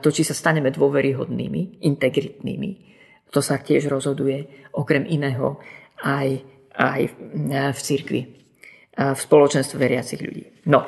to, 0.00 0.08
či 0.08 0.24
sa 0.24 0.32
staneme 0.32 0.72
dôveryhodnými, 0.72 1.84
integritnými, 1.84 2.70
to 3.28 3.44
sa 3.44 3.60
tiež 3.60 3.92
rozhoduje 3.92 4.72
okrem 4.72 5.04
iného 5.04 5.60
aj, 6.00 6.40
aj 6.72 7.00
v 7.76 7.80
cirkvi, 7.84 8.20
v 8.98 9.18
spoločenstve 9.18 9.78
veriacich 9.78 10.18
ľudí. 10.18 10.66
No. 10.66 10.82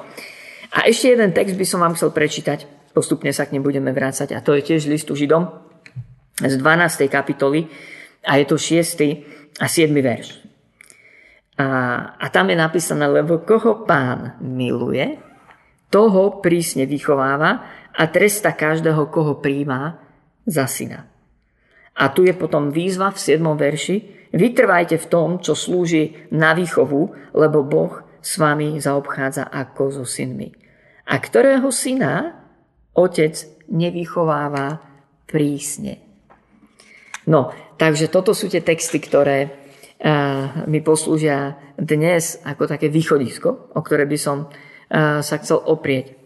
A 0.70 0.86
ešte 0.86 1.14
jeden 1.14 1.30
text 1.30 1.54
by 1.54 1.66
som 1.66 1.82
vám 1.82 1.94
chcel 1.94 2.10
prečítať, 2.10 2.90
postupne 2.90 3.30
sa 3.30 3.46
k 3.46 3.54
nebudeme 3.54 3.94
vrácať, 3.94 4.34
a 4.34 4.42
to 4.42 4.58
je 4.58 4.66
tiež 4.66 4.90
listu 4.90 5.14
Židom 5.14 5.46
z 6.42 6.54
12. 6.58 7.06
kapitoly, 7.06 7.70
a 8.26 8.36
je 8.36 8.44
to 8.44 8.56
6. 8.58 9.62
a 9.62 9.66
7. 9.66 9.94
verš. 9.96 10.28
A, 11.60 11.66
a 12.16 12.26
tam 12.32 12.48
je 12.48 12.56
napísané, 12.56 13.04
lebo 13.08 13.40
koho 13.44 13.84
pán 13.84 14.40
miluje, 14.40 15.20
toho 15.90 16.38
prísne 16.38 16.86
vychováva 16.86 17.66
a 17.90 18.02
tresta 18.06 18.54
každého, 18.54 19.10
koho 19.10 19.42
príjma 19.42 19.98
za 20.46 20.70
syna. 20.70 21.10
A 21.98 22.08
tu 22.14 22.24
je 22.24 22.32
potom 22.32 22.70
výzva 22.70 23.10
v 23.10 23.18
7. 23.18 23.42
verši. 23.42 23.96
Vytrvajte 24.30 24.96
v 24.98 25.06
tom, 25.10 25.28
čo 25.42 25.58
slúži 25.58 26.30
na 26.30 26.54
výchovu, 26.54 27.34
lebo 27.34 27.66
Boh 27.66 28.02
s 28.22 28.38
vami 28.38 28.78
zaobchádza 28.78 29.50
ako 29.50 30.02
so 30.02 30.04
synmi. 30.06 30.54
A 31.10 31.18
ktorého 31.18 31.66
syna 31.74 32.38
otec 32.94 33.34
nevychováva 33.70 34.78
prísne. 35.26 35.98
No, 37.26 37.50
takže 37.78 38.10
toto 38.10 38.34
sú 38.34 38.46
tie 38.46 38.62
texty, 38.62 39.02
ktoré 39.02 39.50
mi 40.70 40.80
poslúžia 40.80 41.58
dnes 41.76 42.40
ako 42.46 42.70
také 42.70 42.88
východisko, 42.88 43.74
o 43.74 43.80
ktoré 43.82 44.06
by 44.08 44.18
som 44.18 44.48
sa 45.20 45.36
chcel 45.42 45.60
oprieť 45.60 46.16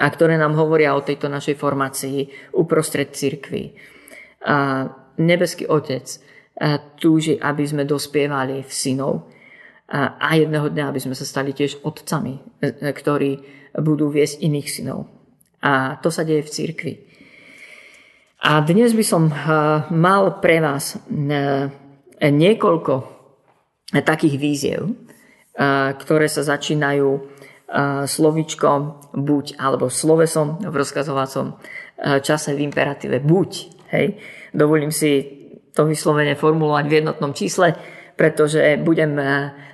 a 0.00 0.08
ktoré 0.08 0.40
nám 0.40 0.56
hovoria 0.56 0.96
o 0.96 1.04
tejto 1.04 1.28
našej 1.28 1.60
formácii 1.60 2.50
uprostred 2.56 3.12
cirkvi. 3.12 3.76
A 4.44 4.88
nebeský 5.20 5.68
Otec 5.68 6.04
túži, 6.98 7.34
aby 7.38 7.64
sme 7.66 7.82
dospievali 7.82 8.62
v 8.62 8.70
synov 8.70 9.26
a 9.94 10.28
jedného 10.34 10.70
dňa, 10.70 10.84
aby 10.90 11.00
sme 11.02 11.14
sa 11.14 11.26
stali 11.26 11.52
tiež 11.52 11.84
otcami, 11.84 12.40
e, 12.62 12.72
e, 12.72 12.90
ktorí 12.90 13.30
budú 13.78 14.08
viesť 14.08 14.40
iných 14.40 14.68
synov. 14.70 15.06
A 15.60 15.98
to 16.00 16.08
sa 16.08 16.24
deje 16.24 16.46
v 16.46 16.54
cirkvi. 16.54 16.94
A 18.44 18.60
dnes 18.60 18.92
by 18.92 19.04
som 19.04 19.32
mal 19.88 20.24
pre 20.44 20.60
vás 20.60 21.00
niekoľko 22.20 22.94
takých 24.04 24.36
víziev, 24.36 24.92
ktoré 25.96 26.28
sa 26.28 26.44
začínajú 26.44 27.08
slovičkom 28.04 28.80
buď, 29.16 29.56
alebo 29.56 29.88
slovesom 29.88 30.60
v 30.60 30.74
rozkazovacom 30.76 31.56
čase 32.20 32.52
v 32.52 32.68
imperatíve 32.68 33.24
buď. 33.24 33.50
Hej. 33.96 34.20
Dovolím 34.52 34.92
si 34.92 35.43
to 35.74 35.84
vyslovene 35.84 36.38
formulovať 36.38 36.84
v 36.86 36.96
jednotnom 37.02 37.34
čísle, 37.34 37.74
pretože 38.14 38.78
budem 38.78 39.18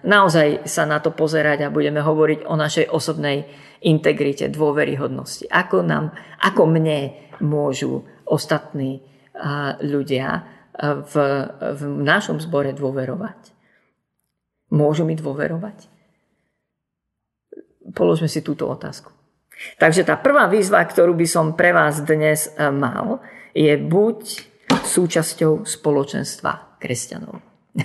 naozaj 0.01 0.65
sa 0.65 0.89
na 0.89 0.97
to 0.99 1.13
pozerať 1.13 1.69
a 1.69 1.75
budeme 1.75 2.01
hovoriť 2.01 2.49
o 2.49 2.57
našej 2.57 2.89
osobnej 2.89 3.45
integrite, 3.85 4.49
dôveryhodnosti. 4.49 5.45
Ako, 5.53 5.85
nám, 5.85 6.17
ako 6.41 6.65
mne 6.65 7.13
môžu 7.45 8.09
ostatní 8.25 9.05
ľudia 9.85 10.49
v, 10.81 11.15
v 11.77 11.83
našom 12.01 12.41
zbore 12.41 12.73
dôverovať? 12.73 13.53
Môžu 14.73 15.05
mi 15.05 15.19
dôverovať? 15.19 15.91
Položme 17.91 18.31
si 18.31 18.41
túto 18.41 18.71
otázku. 18.71 19.11
Takže 19.77 20.09
tá 20.09 20.17
prvá 20.17 20.49
výzva, 20.49 20.81
ktorú 20.81 21.13
by 21.13 21.27
som 21.29 21.53
pre 21.53 21.77
vás 21.77 22.01
dnes 22.01 22.49
e, 22.49 22.73
mal, 22.73 23.21
je 23.53 23.77
buď 23.77 24.50
súčasťou 24.71 25.67
spoločenstva 25.67 26.79
kresťanov. 26.79 27.43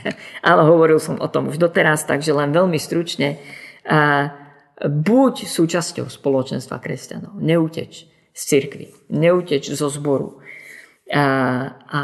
Ale 0.49 0.61
hovoril 0.65 0.97
som 0.97 1.17
o 1.21 1.27
tom 1.29 1.49
už 1.49 1.57
doteraz, 1.61 2.05
takže 2.05 2.33
len 2.33 2.53
veľmi 2.53 2.77
stručne. 2.77 3.37
buď 4.81 5.35
súčasťou 5.45 6.09
spoločenstva 6.09 6.81
kresťanov, 6.81 7.37
neuteč 7.37 8.09
z 8.35 8.41
cirkvi, 8.41 8.91
neuteč 9.13 9.71
zo 9.71 9.87
zboru, 9.87 10.41
a, 11.13 11.23
a, 11.85 12.01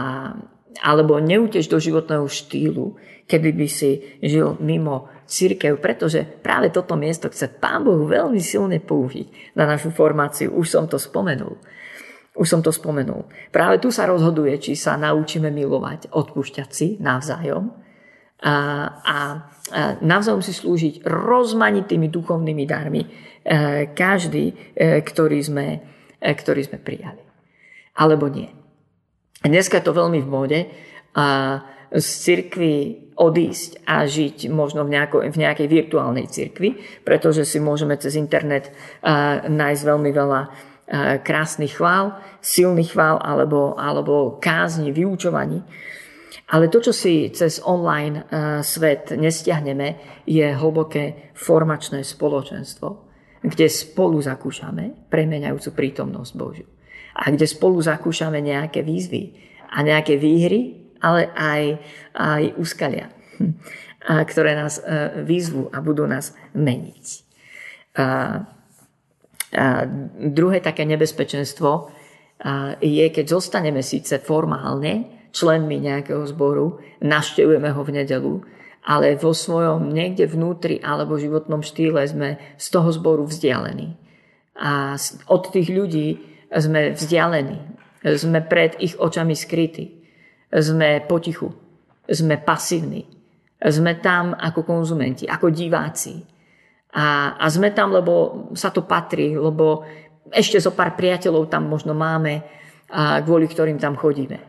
alebo 0.80 1.18
neuteč 1.18 1.66
do 1.68 1.82
životného 1.82 2.30
štýlu, 2.30 2.96
kedy 3.26 3.50
by 3.52 3.68
si 3.68 4.22
žil 4.22 4.62
mimo 4.62 5.10
církev, 5.26 5.80
pretože 5.80 6.28
práve 6.44 6.70
toto 6.70 7.00
miesto 7.00 7.32
chce 7.32 7.48
Pán 7.48 7.88
Boh 7.88 8.04
veľmi 8.04 8.44
silne 8.44 8.84
použiť 8.84 9.56
na 9.56 9.64
našu 9.64 9.90
formáciu. 9.96 10.52
Už 10.52 10.68
som 10.68 10.86
to 10.92 11.00
spomenul. 11.00 11.56
Už 12.32 12.48
som 12.48 12.64
to 12.64 12.72
spomenul. 12.72 13.28
Práve 13.52 13.84
tu 13.84 13.92
sa 13.92 14.08
rozhoduje, 14.08 14.56
či 14.56 14.80
sa 14.80 14.96
naučíme 14.96 15.52
milovať, 15.52 16.16
odpúšťať 16.16 16.70
si 16.72 16.96
navzájom 17.04 17.76
a, 18.42 18.56
a, 19.04 19.18
navzájom 20.02 20.42
si 20.42 20.56
slúžiť 20.56 21.06
rozmanitými 21.06 22.08
duchovnými 22.08 22.64
darmi, 22.66 23.02
e, 23.04 23.08
každý, 23.94 24.74
e, 24.74 25.04
ktorý 25.04 25.40
sme, 25.44 25.68
e, 26.18 26.32
ktorý 26.32 26.62
sme 26.66 26.80
prijali. 26.82 27.22
Alebo 28.00 28.32
nie. 28.32 28.50
Dneska 29.44 29.78
je 29.78 29.86
to 29.86 29.94
veľmi 29.94 30.20
v 30.24 30.32
móde 30.32 30.60
a 31.12 31.60
z 31.92 32.08
cirkvi 32.08 32.76
odísť 33.20 33.84
a 33.84 34.08
žiť 34.08 34.48
možno 34.48 34.88
v, 34.88 34.96
nejako, 34.96 35.28
v 35.28 35.38
nejakej 35.38 35.68
virtuálnej 35.68 36.32
cirkvi, 36.32 36.80
pretože 37.04 37.44
si 37.44 37.60
môžeme 37.60 38.00
cez 38.00 38.16
internet 38.16 38.72
nájsť 39.44 39.84
veľmi 39.84 40.10
veľa 40.16 40.42
krásnych 41.24 41.80
chvál, 41.80 42.20
silných 42.44 42.92
chvál 42.92 43.16
alebo, 43.24 43.80
alebo 43.80 44.36
kázni, 44.44 44.92
vyučovaní. 44.92 45.64
Ale 46.52 46.68
to, 46.68 46.84
čo 46.84 46.92
si 46.92 47.32
cez 47.32 47.64
online 47.64 48.28
uh, 48.28 48.60
svet 48.60 49.16
nestiahneme, 49.16 50.20
je 50.28 50.44
hlboké 50.52 51.32
formačné 51.32 52.04
spoločenstvo, 52.04 52.88
kde 53.40 53.72
spolu 53.72 54.20
zakúšame 54.20 55.08
premenajúcu 55.08 55.72
prítomnosť 55.72 56.32
Božiu. 56.36 56.68
A 57.16 57.32
kde 57.32 57.48
spolu 57.48 57.80
zakúšame 57.80 58.44
nejaké 58.44 58.84
výzvy 58.84 59.32
a 59.72 59.80
nejaké 59.80 60.20
výhry 60.20 60.82
ale 61.02 61.34
aj, 61.34 61.64
aj 62.14 62.44
úskalia, 62.56 63.10
ktoré 64.32 64.54
nás 64.54 64.78
e, 64.80 65.26
výzvu 65.26 65.74
a 65.74 65.82
budú 65.82 66.06
nás 66.06 66.38
meniť. 66.54 67.06
A, 69.52 69.86
druhé 70.16 70.64
také 70.64 70.88
nebezpečenstvo 70.88 71.92
je, 72.82 73.06
keď 73.14 73.26
zostaneme 73.28 73.86
síce 73.86 74.18
formálne 74.18 75.28
členmi 75.30 75.78
nejakého 75.78 76.26
zboru, 76.26 76.82
naštevujeme 77.04 77.70
ho 77.70 77.82
v 77.86 77.92
nedelu, 78.02 78.34
ale 78.82 79.14
vo 79.14 79.32
svojom 79.32 79.94
niekde 79.94 80.26
vnútri 80.26 80.82
alebo 80.82 81.22
životnom 81.22 81.62
štýle 81.62 82.02
sme 82.10 82.42
z 82.58 82.66
toho 82.74 82.90
zboru 82.90 83.30
vzdialení. 83.30 83.94
A 84.58 84.98
od 85.30 85.44
tých 85.54 85.70
ľudí 85.70 86.18
sme 86.50 86.98
vzdialení. 86.98 87.60
Sme 88.02 88.42
pred 88.42 88.74
ich 88.82 88.98
očami 88.98 89.38
skrytí 89.38 90.02
sme 90.52 91.00
potichu, 91.08 91.48
sme 92.12 92.36
pasívni, 92.44 93.08
sme 93.64 93.96
tam 94.04 94.36
ako 94.36 94.68
konzumenti, 94.68 95.24
ako 95.24 95.48
diváci. 95.48 96.20
A, 96.92 97.40
a 97.40 97.46
sme 97.48 97.72
tam, 97.72 97.96
lebo 97.96 98.48
sa 98.52 98.68
to 98.72 98.84
patrí, 98.84 99.32
lebo 99.36 99.88
ešte 100.32 100.60
zo 100.60 100.76
pár 100.76 100.96
priateľov 101.00 101.48
tam 101.48 101.72
možno 101.72 101.96
máme, 101.96 102.44
a 102.92 103.24
kvôli 103.24 103.48
ktorým 103.48 103.80
tam 103.80 103.96
chodíme. 103.96 104.40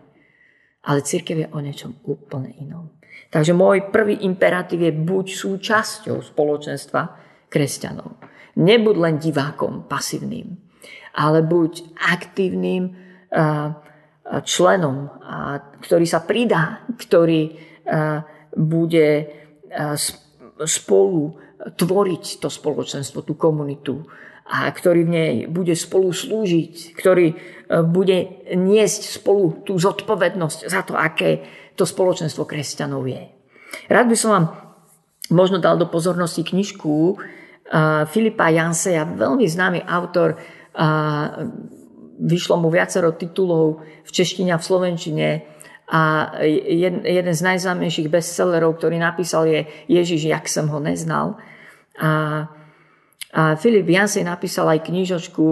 Ale 0.83 1.07
církev 1.07 1.47
je 1.47 1.49
o 1.55 1.63
niečom 1.63 1.95
úplne 2.03 2.51
inom. 2.59 2.91
Takže 3.31 3.55
môj 3.55 3.95
prvý 3.95 4.27
imperatív 4.27 4.83
je 4.83 4.93
buď 4.93 5.27
súčasťou 5.31 6.19
spoločenstva 6.21 7.03
kresťanov. 7.47 8.19
Nebuď 8.59 8.97
len 8.99 9.17
divákom, 9.23 9.87
pasívnym, 9.87 10.59
ale 11.15 11.41
buď 11.47 11.97
aktívnym 11.97 12.93
členom, 14.43 14.97
ktorý 15.81 16.05
sa 16.05 16.21
pridá, 16.27 16.83
ktorý 16.99 17.57
bude 18.53 19.09
spolu 20.67 21.39
tvoriť 21.63 22.43
to 22.43 22.51
spoločenstvo, 22.51 23.23
tú 23.23 23.39
komunitu 23.39 24.03
a 24.43 24.67
ktorý 24.67 25.07
v 25.07 25.15
nej 25.15 25.35
bude 25.47 25.79
spolu 25.79 26.11
slúžiť, 26.11 26.99
ktorý 26.99 27.27
bude 27.87 28.43
niesť 28.51 29.23
spolu 29.23 29.63
tú 29.63 29.79
zodpovednosť 29.79 30.67
za 30.67 30.83
to, 30.83 30.99
aké 30.99 31.47
to 31.79 31.87
spoločenstvo 31.87 32.43
kresťanov 32.43 33.07
je. 33.07 33.31
Rád 33.87 34.07
by 34.11 34.17
som 34.19 34.31
vám 34.35 34.47
možno 35.31 35.63
dal 35.63 35.79
do 35.79 35.87
pozornosti 35.87 36.43
knižku 36.43 37.17
Filipa 38.11 38.51
Janseja, 38.51 39.07
veľmi 39.07 39.47
známy 39.47 39.87
autor 39.87 40.37
vyšlo 42.19 42.59
mu 42.59 42.69
viacero 42.69 43.15
titulov 43.15 43.81
v 44.03 44.11
češtine 44.11 44.53
a 44.53 44.61
v 44.61 44.67
slovenčine 44.67 45.29
a 45.89 46.35
jeden 47.07 47.33
z 47.33 47.41
najznámejších 47.47 48.11
bestsellerov, 48.11 48.77
ktorý 48.77 48.99
napísal 48.99 49.47
je 49.47 49.61
Ježiš, 49.87 50.29
jak 50.29 50.51
som 50.51 50.69
ho 50.69 50.83
neznal. 50.83 51.39
A, 52.01 52.11
a 53.33 53.43
Filip 53.57 53.89
Jansej 53.89 54.25
napísal 54.25 54.69
aj 54.73 54.89
knižočku 54.89 55.47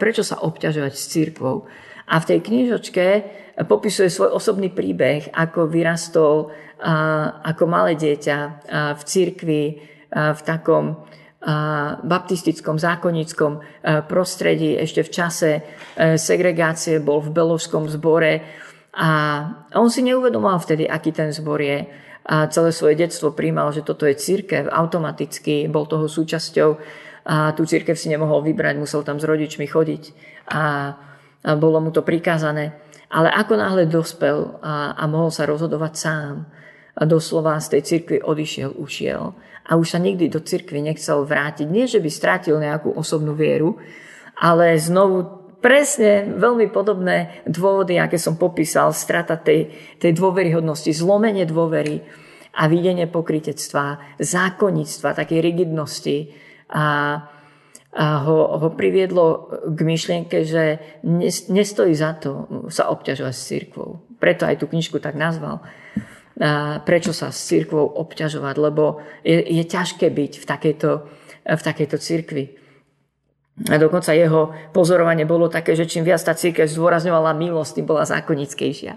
Prečo 0.00 0.22
sa 0.24 0.40
obťažovať 0.40 0.92
s 0.92 1.04
církvou. 1.12 1.68
A 2.06 2.22
v 2.22 2.28
tej 2.28 2.38
knižočke 2.40 3.06
popisuje 3.66 4.12
svoj 4.12 4.36
osobný 4.36 4.70
príbeh, 4.70 5.32
ako 5.34 5.66
vyrastol 5.66 6.54
ako 7.42 7.64
malé 7.66 7.96
dieťa 7.96 8.38
v 8.94 9.02
církvi, 9.02 9.62
v 10.12 10.40
takom 10.44 11.08
baptistickom, 12.02 12.76
zákonnickom 12.76 13.52
prostredí, 14.10 14.74
ešte 14.74 15.06
v 15.06 15.10
čase 15.14 15.50
e, 15.54 15.60
segregácie 16.18 16.98
bol 16.98 17.22
v 17.22 17.30
Belovskom 17.30 17.86
zbore 17.86 18.42
a 18.96 19.10
on 19.78 19.86
si 19.86 20.02
neuvedomoval 20.02 20.58
vtedy, 20.58 20.90
aký 20.90 21.14
ten 21.14 21.30
zbor 21.30 21.62
je 21.62 21.86
a 22.26 22.50
celé 22.50 22.74
svoje 22.74 22.98
detstvo 22.98 23.30
príjmal, 23.30 23.70
že 23.70 23.86
toto 23.86 24.02
je 24.02 24.18
církev, 24.18 24.66
automaticky 24.66 25.70
bol 25.70 25.86
toho 25.86 26.10
súčasťou 26.10 26.70
a 27.26 27.54
tú 27.54 27.62
církev 27.62 27.94
si 27.94 28.10
nemohol 28.10 28.42
vybrať, 28.42 28.74
musel 28.78 29.06
tam 29.06 29.22
s 29.22 29.26
rodičmi 29.26 29.66
chodiť 29.66 30.02
a, 30.50 30.62
a 30.62 30.62
bolo 31.54 31.78
mu 31.78 31.90
to 31.94 32.02
prikázané. 32.02 32.74
Ale 33.06 33.30
ako 33.30 33.54
náhle 33.54 33.86
dospel 33.86 34.58
a, 34.58 34.98
a 34.98 35.06
mohol 35.06 35.30
sa 35.30 35.46
rozhodovať 35.46 35.92
sám, 35.94 36.34
a 36.96 37.02
doslova 37.04 37.60
z 37.60 37.76
tej 37.76 37.82
cirkvi 37.84 38.18
odišiel, 38.24 38.72
ušiel 38.80 39.36
a 39.68 39.70
už 39.76 39.86
sa 39.92 39.98
nikdy 40.00 40.32
do 40.32 40.40
cirkvi 40.40 40.80
nechcel 40.80 41.28
vrátiť. 41.28 41.68
Nie, 41.68 41.84
že 41.84 42.00
by 42.00 42.08
strátil 42.08 42.56
nejakú 42.56 42.94
osobnú 42.96 43.36
vieru, 43.36 43.76
ale 44.38 44.78
znovu 44.80 45.45
presne 45.66 46.30
veľmi 46.38 46.70
podobné 46.70 47.42
dôvody, 47.42 47.98
aké 47.98 48.22
som 48.22 48.38
popísal, 48.38 48.94
strata 48.94 49.34
tej, 49.34 49.74
tej 49.98 50.14
dôveryhodnosti, 50.14 50.94
zlomenie 50.94 51.42
dôvery 51.42 52.06
a 52.54 52.70
videnie 52.70 53.10
pokritectva, 53.10 54.14
zákonnictva, 54.22 55.18
takej 55.18 55.42
rigidnosti 55.42 56.30
a, 56.70 56.86
a 57.90 58.06
ho, 58.22 58.38
ho 58.62 58.68
priviedlo 58.78 59.50
k 59.66 59.78
myšlienke, 59.82 60.46
že 60.46 60.78
nestojí 61.50 61.98
za 61.98 62.14
to 62.14 62.46
sa 62.70 62.86
obťažovať 62.94 63.34
s 63.34 63.46
církvou. 63.50 64.06
Preto 64.22 64.46
aj 64.46 64.62
tú 64.62 64.70
knižku 64.70 65.02
tak 65.02 65.18
nazval 65.18 65.66
prečo 66.84 67.16
sa 67.16 67.32
s 67.32 67.48
církvou 67.48 67.96
obťažovať, 67.96 68.54
lebo 68.60 69.00
je, 69.24 69.40
je 69.40 69.64
ťažké 69.64 70.12
byť 70.12 70.32
v 70.36 70.44
takejto, 70.44 70.90
v 71.48 71.62
takejto 71.64 71.96
církvi. 71.96 72.44
A 73.56 73.80
dokonca 73.80 74.12
jeho 74.12 74.52
pozorovanie 74.76 75.24
bolo 75.24 75.48
také, 75.48 75.72
že 75.72 75.88
čím 75.88 76.04
viac 76.04 76.20
tá 76.20 76.36
církev 76.36 76.68
zdôrazňovala 76.68 77.32
milosť, 77.32 77.80
tým 77.80 77.86
bola 77.88 78.04
zákonickejšia. 78.04 78.94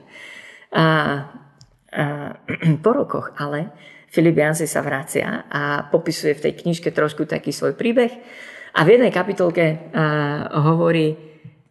A, 0.76 0.84
a 0.84 0.86
po 2.84 2.92
rokoch 2.92 3.32
ale 3.40 3.72
Filip 4.12 4.36
Jansi 4.36 4.68
sa 4.68 4.84
vracia 4.84 5.48
a 5.48 5.88
popisuje 5.88 6.36
v 6.36 6.44
tej 6.50 6.54
knižke 6.66 6.92
trošku 6.92 7.24
taký 7.30 7.56
svoj 7.56 7.78
príbeh 7.78 8.12
a 8.76 8.84
v 8.84 8.98
jednej 8.98 9.14
kapitolke 9.14 9.94
hovorí, 10.54 11.14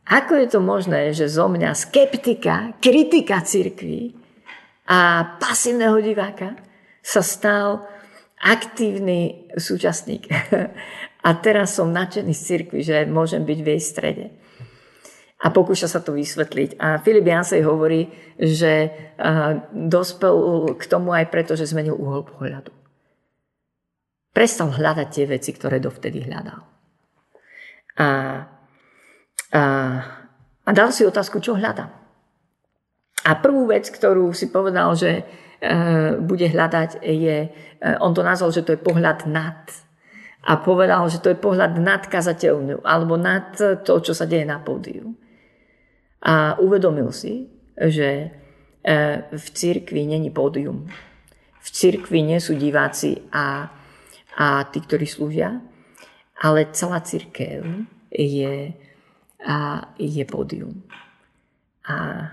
ako 0.08 0.32
je 0.40 0.46
to 0.48 0.60
možné, 0.62 1.12
že 1.12 1.30
zo 1.30 1.50
mňa 1.50 1.74
skeptika, 1.74 2.78
kritika 2.80 3.42
církvy, 3.42 4.18
a 4.88 5.22
pasívneho 5.36 6.00
diváka 6.00 6.56
sa 7.04 7.20
stal 7.20 7.84
aktívny 8.40 9.52
súčasník. 9.52 10.32
A 11.22 11.34
teraz 11.34 11.74
som 11.74 11.90
nadšený 11.90 12.32
z 12.34 12.42
cirkvi, 12.42 12.80
že 12.86 13.06
môžem 13.08 13.42
byť 13.42 13.58
v 13.58 13.68
jej 13.74 13.82
strede. 13.82 14.26
A 15.38 15.54
pokúša 15.54 15.86
sa 15.86 16.02
to 16.02 16.14
vysvetliť. 16.14 16.78
A 16.82 16.98
Filip 16.98 17.26
Jansej 17.26 17.62
hovorí, 17.62 18.10
že 18.38 18.90
dospel 19.70 20.34
k 20.74 20.84
tomu 20.86 21.14
aj 21.14 21.30
preto, 21.30 21.54
že 21.54 21.70
zmenil 21.70 21.94
uhol 21.94 22.26
pohľadu. 22.26 22.74
Prestal 24.34 24.70
hľadať 24.70 25.08
tie 25.10 25.26
veci, 25.26 25.50
ktoré 25.50 25.82
dovtedy 25.82 26.26
hľadal. 26.26 26.62
A, 27.98 28.08
a, 29.50 29.62
a 30.62 30.70
dal 30.70 30.90
si 30.94 31.02
otázku, 31.02 31.42
čo 31.42 31.58
hľadám. 31.58 31.90
A 33.26 33.30
prvú 33.34 33.66
vec, 33.66 33.90
ktorú 33.90 34.30
si 34.30 34.46
povedal, 34.46 34.94
že 34.94 35.10
e, 35.18 35.22
bude 36.22 36.46
hľadať, 36.46 37.02
je, 37.02 37.38
e, 37.50 37.88
on 37.98 38.14
to 38.14 38.22
nazval, 38.22 38.54
že 38.54 38.62
to 38.62 38.78
je 38.78 38.80
pohľad 38.80 39.26
nad. 39.26 39.58
A 40.48 40.56
povedal, 40.56 41.04
že 41.12 41.20
to 41.20 41.28
je 41.28 41.36
pohľad 41.36 41.76
nad 41.76 42.08
kazateľnú 42.08 42.80
alebo 42.80 43.20
nad 43.20 43.52
to, 43.84 44.00
čo 44.00 44.16
sa 44.16 44.24
deje 44.24 44.48
na 44.48 44.56
pódiu. 44.56 45.12
A 46.24 46.56
uvedomil 46.56 47.12
si, 47.12 47.52
že 47.76 48.08
e, 48.18 48.28
v 49.28 49.46
cirkvi 49.52 50.08
není 50.08 50.32
pódium. 50.32 50.88
V 51.60 51.68
cirkvi 51.68 52.24
nie 52.24 52.40
sú 52.40 52.56
diváci 52.56 53.28
a, 53.28 53.68
a 54.40 54.46
tí, 54.72 54.80
ktorí 54.80 55.04
slúžia, 55.04 55.60
ale 56.40 56.72
celá 56.72 57.04
cirkev 57.04 57.84
je, 58.08 58.72
a, 59.44 59.56
je 60.00 60.24
pódium. 60.24 60.80
A, 61.84 62.24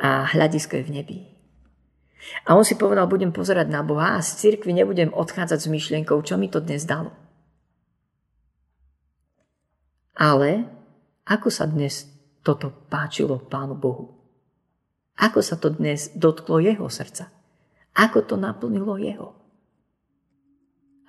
a 0.00 0.08
hľadisko 0.32 0.80
je 0.80 0.86
v 0.88 0.94
nebi. 0.96 1.29
A 2.44 2.52
on 2.52 2.62
si 2.62 2.76
povedal, 2.76 3.08
budem 3.08 3.32
pozerať 3.32 3.72
na 3.72 3.80
Boha 3.80 4.16
a 4.16 4.24
z 4.24 4.36
cirkvi 4.36 4.76
nebudem 4.76 5.08
odchádzať 5.10 5.58
s 5.64 5.72
myšlienkou, 5.72 6.20
čo 6.20 6.36
mi 6.36 6.52
to 6.52 6.60
dnes 6.60 6.84
dalo. 6.84 7.16
Ale 10.20 10.68
ako 11.24 11.48
sa 11.48 11.64
dnes 11.64 12.04
toto 12.44 12.68
páčilo 12.92 13.40
Pánu 13.40 13.72
Bohu? 13.72 14.20
Ako 15.16 15.40
sa 15.40 15.56
to 15.56 15.72
dnes 15.72 16.12
dotklo 16.12 16.60
jeho 16.60 16.88
srdca? 16.92 17.32
Ako 17.96 18.24
to 18.28 18.36
naplnilo 18.36 19.00
jeho? 19.00 19.39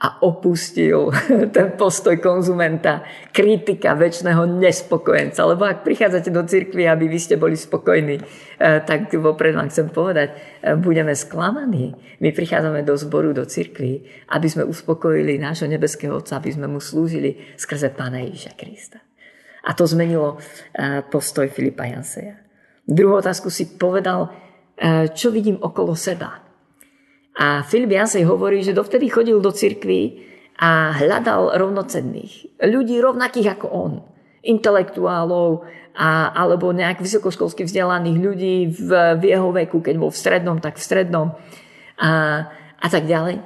A 0.02 0.18
opustil 0.26 1.14
ten 1.56 1.78
postoj 1.78 2.18
konzumenta, 2.18 3.06
kritika, 3.30 3.94
väčšného 3.94 4.50
nespokojenca. 4.58 5.46
Lebo 5.46 5.70
ak 5.70 5.86
prichádzate 5.86 6.34
do 6.34 6.42
cirkvi, 6.42 6.90
aby 6.90 7.06
vy 7.06 7.20
ste 7.22 7.38
boli 7.38 7.54
spokojní, 7.54 8.18
e, 8.18 8.24
tak 8.82 9.14
vopred 9.14 9.54
vám 9.54 9.70
chcem 9.70 9.94
povedať, 9.94 10.34
e, 10.34 10.74
budeme 10.74 11.14
sklamaní. 11.14 11.94
My 12.18 12.34
prichádzame 12.34 12.82
do 12.82 12.98
zboru, 12.98 13.30
do 13.30 13.46
cirkvi, 13.46 14.02
aby 14.34 14.48
sme 14.50 14.66
uspokojili 14.66 15.38
nášho 15.38 15.70
nebeského 15.70 16.18
Otca, 16.18 16.42
aby 16.42 16.50
sme 16.50 16.66
mu 16.66 16.82
slúžili 16.82 17.54
skrze 17.54 17.94
Pána 17.94 18.26
Ježiša 18.26 18.58
Krista. 18.58 18.98
A 19.62 19.78
to 19.78 19.86
zmenilo 19.86 20.42
e, 20.74 21.06
postoj 21.06 21.46
Filipa 21.54 21.86
Janseja. 21.86 22.42
Druhú 22.82 23.22
otázku 23.22 23.54
si 23.54 23.78
povedal, 23.78 24.34
čo 25.14 25.30
vidím 25.30 25.62
okolo 25.62 25.94
seba 25.94 26.51
a 27.42 27.66
Filip 27.66 27.90
Jansej 27.90 28.22
hovorí, 28.30 28.62
že 28.62 28.78
dovtedy 28.78 29.10
chodil 29.10 29.42
do 29.42 29.50
cirkví 29.50 30.30
a 30.62 30.94
hľadal 30.94 31.58
rovnocenných. 31.58 32.62
Ľudí 32.62 33.02
rovnakých 33.02 33.58
ako 33.58 33.68
on. 33.74 33.94
Intelektuálov 34.46 35.66
a, 35.98 36.30
alebo 36.38 36.70
nejak 36.70 37.02
vysokoškolsky 37.02 37.66
vzdelaných 37.66 38.18
ľudí 38.22 38.56
v, 38.70 38.90
v 39.18 39.24
jeho 39.34 39.50
veku, 39.50 39.82
keď 39.82 39.96
bol 39.98 40.14
v 40.14 40.22
strednom, 40.22 40.62
tak 40.62 40.78
v 40.78 40.86
strednom 40.86 41.34
a, 41.98 42.12
a 42.78 42.88
tak 42.94 43.10
ďalej. 43.10 43.42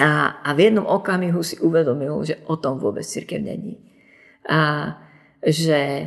A, 0.00 0.40
a 0.40 0.48
v 0.56 0.72
jednom 0.72 0.88
okamihu 0.88 1.44
si 1.44 1.60
uvedomil, 1.60 2.24
že 2.24 2.40
o 2.48 2.56
tom 2.56 2.80
vôbec 2.80 3.04
církev 3.04 3.36
není. 3.36 3.76
A 4.48 4.96
že 5.44 5.80
e, 5.80 6.06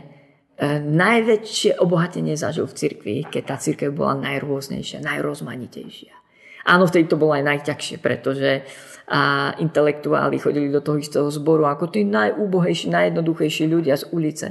najväčšie 0.82 1.78
obohatenie 1.78 2.34
zažil 2.34 2.66
v 2.66 2.74
cirkvi, 2.74 3.16
keď 3.30 3.44
tá 3.54 3.56
církev 3.62 3.94
bola 3.94 4.18
najrôznejšia, 4.18 5.06
najrozmanitejšia. 5.06 6.23
Áno, 6.64 6.88
vtedy 6.88 7.12
to 7.12 7.20
bolo 7.20 7.36
aj 7.36 7.44
najťažšie, 7.44 8.00
pretože 8.00 8.64
a 9.04 9.52
intelektuáli 9.60 10.40
chodili 10.40 10.72
do 10.72 10.80
toho 10.80 10.96
istého 10.96 11.28
zboru 11.28 11.68
ako 11.68 11.92
tí 11.92 12.08
najúbohejší, 12.08 12.88
najjednoduchejší 12.88 13.68
ľudia 13.68 14.00
z 14.00 14.08
ulice. 14.16 14.48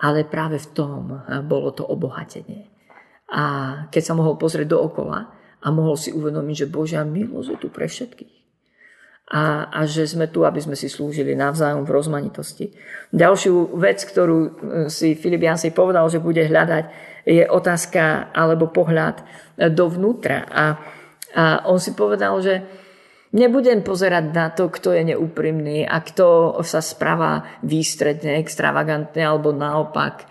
Ale 0.00 0.24
práve 0.24 0.62
v 0.62 0.70
tom 0.70 1.12
bolo 1.44 1.74
to 1.74 1.82
obohatenie. 1.82 2.70
A 3.30 3.42
keď 3.90 4.02
sa 4.02 4.14
mohol 4.14 4.38
pozrieť 4.38 4.70
dookola 4.70 5.34
a 5.60 5.66
mohol 5.74 5.98
si 5.98 6.14
uvedomiť, 6.14 6.56
že 6.66 6.72
Božia 6.72 7.02
milosť 7.02 7.48
je 7.50 7.58
tu 7.58 7.68
pre 7.68 7.90
všetkých. 7.90 8.34
A, 9.30 9.70
a 9.70 9.86
že 9.86 10.10
sme 10.10 10.26
tu, 10.26 10.42
aby 10.42 10.58
sme 10.58 10.74
si 10.74 10.90
slúžili 10.90 11.38
navzájom 11.38 11.86
v 11.86 11.94
rozmanitosti. 11.94 12.74
Ďalšiu 13.14 13.78
vec, 13.78 14.02
ktorú 14.02 14.38
e, 14.42 14.50
si 14.90 15.14
Filip 15.14 15.46
Jansej 15.46 15.70
povedal, 15.70 16.02
že 16.10 16.18
bude 16.18 16.42
hľadať, 16.42 16.84
je 17.30 17.46
otázka 17.46 18.34
alebo 18.34 18.74
pohľad 18.74 19.22
dovnútra. 19.70 20.50
A 20.50 20.64
a 21.34 21.66
on 21.70 21.78
si 21.78 21.94
povedal, 21.94 22.34
že 22.42 22.66
nebudem 23.30 23.86
pozerať 23.86 24.24
na 24.34 24.50
to, 24.50 24.66
kto 24.70 24.94
je 24.94 25.14
neúprimný 25.14 25.86
a 25.86 26.02
kto 26.02 26.58
sa 26.66 26.82
správa 26.82 27.46
výstredne, 27.62 28.38
extravagantne 28.42 29.22
alebo 29.22 29.54
naopak 29.54 30.14
e, 30.22 30.26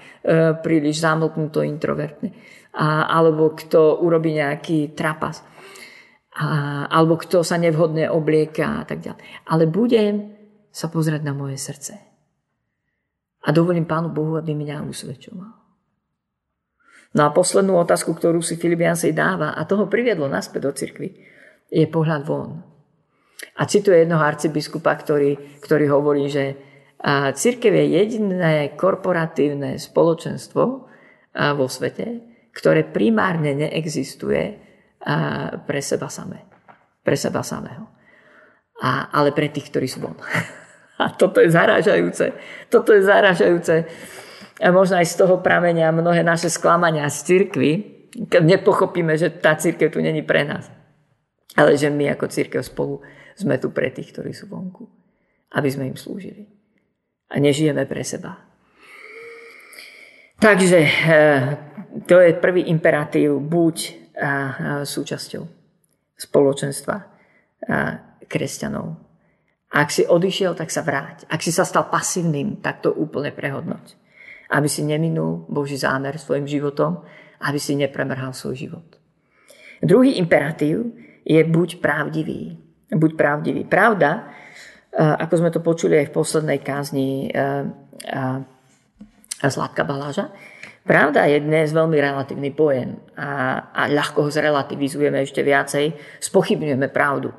príliš 0.59 1.03
zamlknuto 1.03 1.63
introvertne. 1.63 2.35
A, 2.75 3.07
alebo 3.07 3.55
kto 3.55 4.03
urobí 4.03 4.35
nejaký 4.35 4.93
trapas. 4.93 5.41
A, 6.35 6.85
alebo 6.87 7.15
kto 7.19 7.43
sa 7.43 7.55
nevhodne 7.55 8.11
oblieka 8.11 8.83
a 8.83 8.87
tak 8.87 9.03
ďalej. 9.03 9.23
Ale 9.47 9.63
budem 9.67 10.35
sa 10.69 10.91
pozerať 10.91 11.23
na 11.23 11.33
moje 11.33 11.57
srdce. 11.57 11.97
A 13.39 13.49
dovolím 13.55 13.87
Pánu 13.87 14.11
Bohu, 14.11 14.35
aby 14.35 14.51
mňa 14.51 14.83
usvedčoval. 14.83 15.58
No 17.09 17.25
a 17.25 17.33
poslednú 17.33 17.73
otázku, 17.81 18.13
ktorú 18.13 18.45
si 18.45 18.61
Filip 18.61 18.85
Jansej 18.85 19.17
dáva, 19.17 19.57
a 19.57 19.65
toho 19.65 19.89
priviedlo 19.89 20.29
naspäť 20.29 20.61
do 20.69 20.71
cirkvi, 20.77 21.09
je 21.69 21.85
pohľad 21.89 22.21
von. 22.25 22.61
A 23.57 23.65
cituje 23.65 24.05
jednoho 24.05 24.21
arcibiskupa, 24.21 24.93
ktorý, 24.93 25.61
ktorý 25.61 25.85
hovorí, 25.89 26.29
že 26.29 26.57
církev 27.33 27.71
je 27.71 27.85
jediné 27.97 28.75
korporatívne 28.75 29.79
spoločenstvo 29.79 30.63
vo 31.33 31.65
svete, 31.65 32.05
ktoré 32.53 32.85
primárne 32.85 33.55
neexistuje 33.57 34.59
pre 35.65 35.81
seba 35.81 36.11
samé. 36.11 36.45
Pre 37.01 37.15
seba 37.15 37.41
samého. 37.41 37.89
A, 38.83 39.09
ale 39.11 39.31
pre 39.33 39.49
tých, 39.49 39.71
ktorí 39.73 39.87
sú 39.89 40.03
von. 40.03 40.15
A 40.99 41.15
toto 41.15 41.39
je 41.39 41.47
zarážajúce. 41.47 42.35
Toto 42.67 42.91
je 42.91 43.07
zarážajúce 43.07 43.87
a 43.87 43.87
možno 44.67 44.99
aj 44.99 45.07
z 45.07 45.15
toho 45.23 45.39
pramenia 45.39 45.87
mnohé 45.95 46.19
naše 46.19 46.51
sklamania 46.51 47.07
z 47.07 47.17
cirkvy, 47.23 47.71
keď 48.27 48.43
nepochopíme, 48.43 49.15
že 49.15 49.31
tá 49.31 49.55
církev 49.55 49.87
tu 49.87 50.03
není 50.03 50.19
pre 50.19 50.43
nás. 50.43 50.67
Ale 51.55 51.79
že 51.79 51.87
my 51.87 52.11
ako 52.13 52.27
církev 52.27 52.61
spolu 52.61 52.99
sme 53.39 53.55
tu 53.55 53.71
pre 53.71 53.87
tých, 53.89 54.11
ktorí 54.11 54.35
sú 54.35 54.51
vonku. 54.51 54.85
Aby 55.55 55.69
sme 55.71 55.87
im 55.89 55.97
slúžili. 55.97 56.45
A 57.31 57.39
nežijeme 57.39 57.87
pre 57.87 58.03
seba. 58.03 58.37
Takže 60.39 60.79
eh, 60.83 61.41
to 62.05 62.19
je 62.19 62.35
prvý 62.37 62.67
imperatív. 62.67 63.39
Buď 63.39 63.75
eh, 63.79 64.83
súčasťou 64.83 65.43
spoločenstva 66.19 66.95
eh, 66.99 67.07
kresťanov. 68.27 69.07
Ak 69.69 69.93
si 69.93 70.01
odišiel, 70.03 70.57
tak 70.57 70.73
sa 70.73 70.81
vráť. 70.81 71.29
Ak 71.29 71.45
si 71.45 71.53
sa 71.53 71.61
stal 71.61 71.87
pasívnym, 71.93 72.57
tak 72.59 72.81
to 72.81 72.89
úplne 72.89 73.29
prehodnoť 73.29 73.98
aby 74.49 74.67
si 74.69 74.81
neminul 74.81 75.45
Boží 75.45 75.77
zámer 75.77 76.17
svojim 76.17 76.49
životom, 76.49 77.05
aby 77.45 77.59
si 77.61 77.77
nepremrhal 77.77 78.33
svoj 78.33 78.55
život. 78.57 78.87
Druhý 79.79 80.19
imperatív 80.19 80.91
je 81.23 81.39
buď 81.45 81.79
pravdivý. 81.79 82.57
Buď 82.89 83.11
pravdivý. 83.15 83.63
Pravda, 83.63 84.27
ako 84.97 85.33
sme 85.37 85.53
to 85.53 85.61
počuli 85.61 86.01
aj 86.01 86.09
v 86.09 86.15
poslednej 86.17 86.59
kázni 86.65 87.29
Zlatka 89.39 89.87
Baláža, 89.87 90.33
pravda 90.83 91.29
je 91.29 91.39
dnes 91.39 91.69
veľmi 91.71 91.95
relatívny 91.95 92.51
pojem 92.51 92.97
a, 93.15 93.61
a 93.71 93.87
ľahko 93.87 94.27
ho 94.27 94.29
zrelativizujeme 94.33 95.21
ešte 95.23 95.45
viacej, 95.45 95.93
spochybňujeme 96.19 96.89
pravdu, 96.89 97.31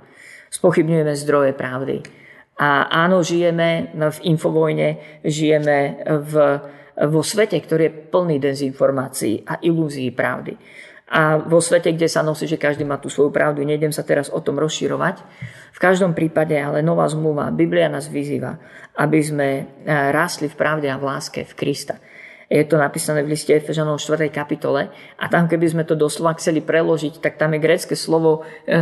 spochybňujeme 0.48 1.12
zdroje 1.18 1.52
pravdy. 1.52 2.00
A 2.56 2.88
áno, 2.88 3.20
žijeme 3.20 3.92
v 3.92 4.18
infovojne, 4.32 5.20
žijeme 5.26 6.06
v 6.08 6.32
vo 6.96 7.22
svete, 7.22 7.56
ktorý 7.60 7.82
je 7.86 7.96
plný 8.10 8.36
dezinformácií 8.42 9.46
a 9.46 9.60
ilúzií 9.62 10.10
pravdy. 10.10 10.56
A 11.10 11.42
vo 11.42 11.58
svete, 11.58 11.90
kde 11.90 12.06
sa 12.06 12.22
nosí, 12.22 12.46
že 12.46 12.54
každý 12.54 12.86
má 12.86 12.94
tú 13.02 13.10
svoju 13.10 13.34
pravdu, 13.34 13.66
nejdem 13.66 13.90
sa 13.90 14.06
teraz 14.06 14.30
o 14.30 14.38
tom 14.38 14.62
rozširovať. 14.62 15.18
V 15.74 15.78
každom 15.82 16.14
prípade 16.14 16.54
ale 16.54 16.86
nová 16.86 17.10
zmluva, 17.10 17.50
Biblia 17.50 17.90
nás 17.90 18.06
vyzýva, 18.06 18.62
aby 18.94 19.18
sme 19.18 19.48
e, 19.58 19.62
rástli 19.90 20.46
v 20.46 20.54
pravde 20.54 20.86
a 20.86 20.94
v 20.94 21.10
láske 21.10 21.42
v 21.42 21.54
Krista. 21.58 21.98
Je 22.46 22.62
to 22.62 22.78
napísané 22.78 23.26
v 23.26 23.34
liste 23.34 23.50
Efežanov 23.50 23.98
4. 23.98 24.30
kapitole 24.30 24.90
a 25.18 25.24
tam, 25.26 25.50
keby 25.50 25.66
sme 25.70 25.82
to 25.82 25.98
doslova 25.98 26.38
chceli 26.38 26.62
preložiť, 26.62 27.18
tak 27.18 27.38
tam 27.38 27.58
je 27.58 27.62
grecké 27.62 27.98
slovo, 27.98 28.46
e, 28.66 28.78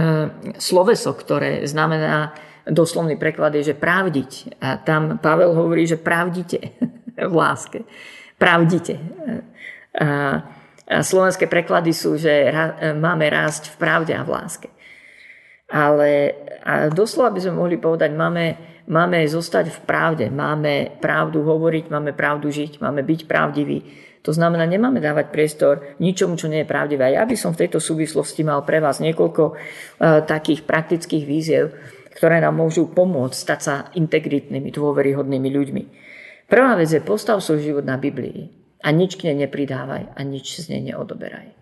sloveso, 0.60 1.16
ktoré 1.16 1.64
znamená, 1.64 2.36
doslovný 2.68 3.16
preklad 3.16 3.56
je, 3.56 3.72
že 3.72 3.80
pravdiť. 3.80 4.60
A 4.60 4.76
tam 4.84 5.16
Pavel 5.16 5.56
hovorí, 5.56 5.88
že 5.88 5.96
pravdite. 5.96 6.76
v 7.18 7.34
láske. 7.34 7.82
Pravdite. 8.38 9.02
A, 9.98 10.40
slovenské 11.02 11.50
preklady 11.50 11.92
sú, 11.92 12.16
že 12.16 12.48
máme 12.96 13.28
rásť 13.28 13.74
v 13.74 13.76
pravde 13.76 14.12
a 14.16 14.24
v 14.24 14.32
láske. 14.32 14.68
Ale 15.68 16.32
a 16.64 16.88
doslova 16.88 17.32
by 17.32 17.40
sme 17.44 17.60
mohli 17.60 17.76
povedať, 17.76 18.12
máme, 18.12 18.44
máme 18.88 19.24
zostať 19.24 19.72
v 19.72 19.80
pravde, 19.84 20.26
máme 20.28 21.00
pravdu 21.00 21.44
hovoriť, 21.44 21.92
máme 21.92 22.12
pravdu 22.12 22.52
žiť, 22.52 22.80
máme 22.80 23.04
byť 23.04 23.20
pravdiví. 23.28 23.78
To 24.26 24.36
znamená, 24.36 24.68
nemáme 24.68 25.00
dávať 25.00 25.32
priestor 25.32 25.96
ničomu, 25.96 26.36
čo 26.36 26.52
nie 26.52 26.64
je 26.64 26.68
pravdivé. 26.68 27.16
Ja 27.16 27.24
by 27.24 27.36
som 27.38 27.56
v 27.56 27.64
tejto 27.64 27.80
súvislosti 27.80 28.44
mal 28.44 28.64
pre 28.68 28.84
vás 28.84 29.00
niekoľko 29.00 29.42
uh, 29.48 29.56
takých 30.28 30.68
praktických 30.68 31.24
víziev, 31.24 31.72
ktoré 32.18 32.42
nám 32.42 32.60
môžu 32.60 32.90
pomôcť 32.92 33.36
stať 33.38 33.60
sa 33.62 33.74
integritnými, 33.94 34.68
dôveryhodnými 34.68 35.48
ľuďmi. 35.48 35.82
Prvá 36.48 36.80
vec 36.80 36.88
je 36.88 37.04
postav 37.04 37.44
svoj 37.44 37.60
život 37.60 37.84
na 37.84 38.00
Biblii 38.00 38.48
a 38.80 38.88
nič 38.88 39.20
k 39.20 39.28
nej 39.28 39.44
nepridávaj 39.44 40.16
a 40.16 40.20
nič 40.24 40.64
z 40.64 40.72
nej 40.72 40.92
neodoberaj. 40.92 41.52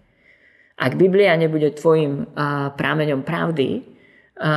Ak 0.79 0.95
Biblia 0.95 1.35
nebude 1.35 1.75
tvojim 1.75 2.31
prámeňom 2.79 3.27
pravdy 3.27 3.83
a, 4.39 4.53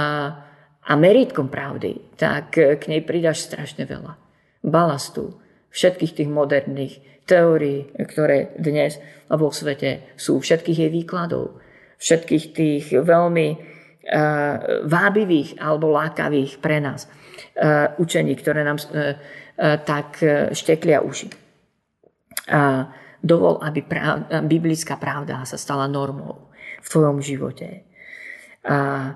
a 0.86 0.92
meritkom 0.94 1.50
pravdy, 1.50 2.14
tak 2.20 2.54
k 2.54 2.84
nej 2.92 3.02
pridáš 3.02 3.50
strašne 3.50 3.90
veľa. 3.90 4.20
Balastu, 4.62 5.40
všetkých 5.72 6.14
tých 6.14 6.30
moderných 6.30 7.26
teórií, 7.26 7.90
ktoré 7.96 8.54
dnes 8.60 9.00
vo 9.32 9.50
svete 9.50 10.14
sú, 10.20 10.42
všetkých 10.42 10.78
jej 10.86 10.92
výkladov, 10.92 11.58
všetkých 12.02 12.46
tých 12.52 12.86
veľmi 12.92 13.48
uh, 13.54 13.60
vábivých 14.84 15.62
alebo 15.62 15.94
lákavých 15.94 16.60
pre 16.60 16.84
nás 16.84 17.06
uh, 17.08 17.96
učení, 18.02 18.36
ktoré 18.36 18.68
nám 18.68 18.82
tak 19.60 20.24
e, 20.24 20.56
šteklia 20.56 21.04
uši. 21.04 21.28
A 22.50 22.88
dovol, 23.20 23.60
aby 23.60 23.84
prav, 23.84 24.32
biblická 24.48 24.96
pravda 24.96 25.44
sa 25.44 25.60
stala 25.60 25.86
normou 25.92 26.50
v 26.80 26.88
tvojom 26.88 27.20
živote. 27.20 27.84
A 28.64 29.12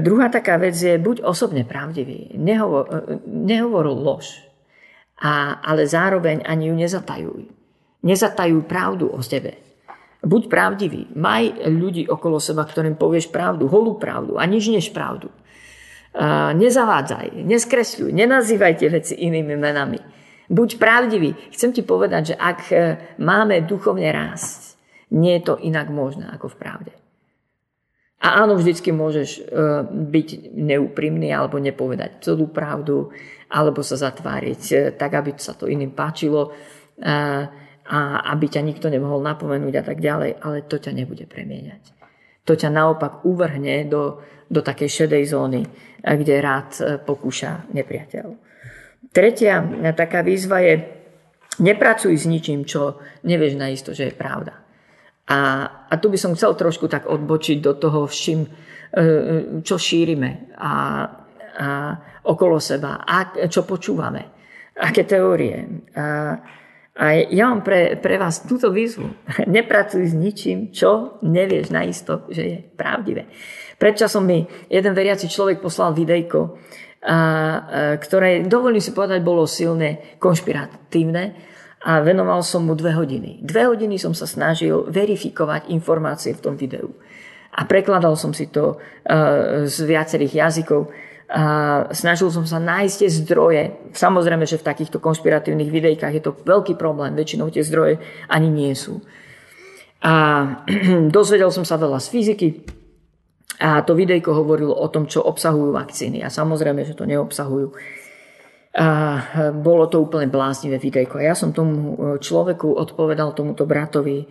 druhá 0.00 0.32
taká 0.32 0.56
vec 0.56 0.74
je, 0.80 0.96
buď 0.96 1.20
osobne 1.20 1.68
pravdivý. 1.68 2.32
Nehovor, 2.40 2.88
e, 2.88 3.20
nehovor 3.28 3.92
lož, 3.92 4.40
a, 5.20 5.60
ale 5.60 5.84
zároveň 5.84 6.40
ani 6.48 6.72
ju 6.72 6.74
nezatajuj. 6.74 7.42
Nezatajuj 8.00 8.64
pravdu 8.64 9.12
o 9.12 9.20
tebe. 9.20 9.60
Buď 10.24 10.48
pravdivý. 10.48 11.12
Maj 11.12 11.68
ľudí 11.68 12.08
okolo 12.08 12.40
seba, 12.40 12.64
ktorým 12.64 12.96
povieš 12.96 13.28
pravdu, 13.28 13.68
holú 13.68 14.00
pravdu 14.00 14.40
a 14.40 14.48
nič 14.48 14.72
než 14.72 14.90
pravdu 14.90 15.28
nezavádzaj, 16.56 17.44
neskresľuj, 17.44 18.10
nenazývaj 18.12 18.74
tie 18.80 18.88
veci 18.88 19.14
inými 19.20 19.56
menami. 19.56 20.00
Buď 20.46 20.78
pravdivý. 20.78 21.34
Chcem 21.50 21.74
ti 21.74 21.82
povedať, 21.82 22.34
že 22.34 22.36
ak 22.38 22.58
e, 22.70 22.76
máme 23.18 23.66
duchovne 23.66 24.06
rásť, 24.14 24.78
nie 25.10 25.38
je 25.38 25.42
to 25.42 25.54
inak 25.58 25.90
možné 25.90 26.30
ako 26.30 26.54
v 26.54 26.56
pravde. 26.56 26.92
A 28.22 28.46
áno, 28.46 28.54
vždycky 28.54 28.94
môžeš 28.94 29.28
e, 29.36 29.40
byť 29.90 30.28
neúprimný 30.54 31.34
alebo 31.34 31.58
nepovedať 31.58 32.22
celú 32.22 32.46
pravdu, 32.46 33.10
alebo 33.50 33.82
sa 33.82 33.98
zatváriť 33.98 34.62
e, 34.70 34.76
tak, 34.94 35.18
aby 35.18 35.34
sa 35.34 35.58
to 35.58 35.66
iným 35.66 35.92
páčilo 35.92 36.54
a 37.86 37.98
aby 38.32 38.48
ťa 38.48 38.64
nikto 38.64 38.88
nemohol 38.88 39.20
napomenúť 39.20 39.74
a 39.78 39.84
tak 39.84 40.00
ďalej, 40.00 40.40
ale 40.40 40.64
to 40.64 40.80
ťa 40.80 40.96
nebude 40.96 41.28
premieňať. 41.28 41.95
To 42.46 42.52
ťa 42.54 42.70
naopak 42.70 43.26
uvrhne 43.26 43.90
do, 43.90 44.22
do 44.46 44.62
takej 44.62 45.04
šedej 45.04 45.24
zóny, 45.34 45.62
kde 45.98 46.34
rád 46.38 46.68
e, 46.78 46.82
pokúša 47.02 47.66
nepriateľ. 47.74 48.26
Tretia 49.10 49.64
taká 49.96 50.22
výzva 50.22 50.62
je, 50.62 50.74
nepracuj 51.58 52.14
s 52.14 52.26
ničím, 52.30 52.62
čo 52.62 53.02
nevieš 53.26 53.54
naisto, 53.58 53.90
že 53.90 54.12
je 54.12 54.14
pravda. 54.14 54.54
A, 55.26 55.38
a 55.90 55.94
tu 55.98 56.06
by 56.06 56.18
som 56.20 56.38
chcel 56.38 56.54
trošku 56.54 56.86
tak 56.86 57.10
odbočiť 57.10 57.58
do 57.58 57.74
toho, 57.74 58.06
všim, 58.06 58.40
e, 58.46 58.50
čo 59.66 59.74
šírime 59.74 60.54
a, 60.54 60.70
a 60.70 60.72
okolo 62.30 62.62
seba, 62.62 63.02
a 63.02 63.46
čo 63.50 63.66
počúvame, 63.66 64.22
aké 64.78 65.02
teórie. 65.02 65.66
A, 65.98 66.38
a 66.96 67.12
ja 67.28 67.52
mám 67.52 67.60
pre, 67.60 68.00
pre 68.00 68.16
vás 68.16 68.40
túto 68.48 68.72
výzvu. 68.72 69.04
Nepracuj 69.56 70.00
s 70.00 70.14
ničím, 70.16 70.72
čo 70.72 71.20
nevieš 71.20 71.68
naisto, 71.68 72.24
že 72.32 72.42
je 72.42 72.56
pravdivé. 72.64 73.28
Predčasom 73.76 74.24
mi 74.24 74.48
jeden 74.72 74.96
veriaci 74.96 75.28
človek 75.28 75.60
poslal 75.60 75.92
videjko, 75.92 76.56
a, 77.04 78.00
ktoré, 78.00 78.48
dovolím 78.48 78.80
si 78.80 78.96
povedať, 78.96 79.20
bolo 79.20 79.44
silne 79.44 80.16
konšpiratívne 80.16 81.24
a 81.84 82.00
venoval 82.00 82.40
som 82.40 82.64
mu 82.64 82.72
dve 82.72 82.96
hodiny. 82.96 83.44
Dve 83.44 83.68
hodiny 83.68 84.00
som 84.00 84.16
sa 84.16 84.24
snažil 84.24 84.88
verifikovať 84.88 85.68
informácie 85.76 86.32
v 86.32 86.40
tom 86.40 86.56
videu. 86.56 86.96
A 87.56 87.68
prekladal 87.68 88.16
som 88.20 88.32
si 88.36 88.48
to 88.52 88.76
z 89.64 89.76
viacerých 89.84 90.44
jazykov 90.44 90.92
a 91.26 91.42
snažil 91.90 92.30
som 92.30 92.46
sa 92.46 92.62
nájsť 92.62 92.96
tie 93.02 93.10
zdroje. 93.10 93.62
Samozrejme, 93.90 94.46
že 94.46 94.62
v 94.62 94.66
takýchto 94.70 95.02
konšpiratívnych 95.02 95.74
videjkách 95.74 96.14
je 96.14 96.22
to 96.22 96.38
veľký 96.46 96.78
problém. 96.78 97.18
Väčšinou 97.18 97.50
tie 97.50 97.66
zdroje 97.66 97.98
ani 98.30 98.46
nie 98.46 98.70
sú. 98.78 99.02
A 100.06 100.14
dozvedel 101.16 101.50
som 101.50 101.66
sa 101.66 101.74
veľa 101.82 101.98
z 101.98 102.08
fyziky. 102.14 102.48
A 103.58 103.82
to 103.82 103.98
videjko 103.98 104.38
hovorilo 104.38 104.76
o 104.76 104.86
tom, 104.86 105.10
čo 105.10 105.24
obsahujú 105.26 105.74
vakcíny. 105.74 106.22
A 106.22 106.30
samozrejme, 106.30 106.86
že 106.86 106.94
to 106.94 107.08
neobsahujú. 107.10 107.74
A 108.76 108.88
bolo 109.50 109.88
to 109.90 110.04
úplne 110.04 110.30
bláznivé 110.30 110.78
videjko. 110.78 111.18
A 111.18 111.32
ja 111.32 111.34
som 111.34 111.50
tomu 111.50 111.96
človeku 112.22 112.70
odpovedal, 112.70 113.34
tomuto 113.34 113.66
bratovi, 113.66 114.28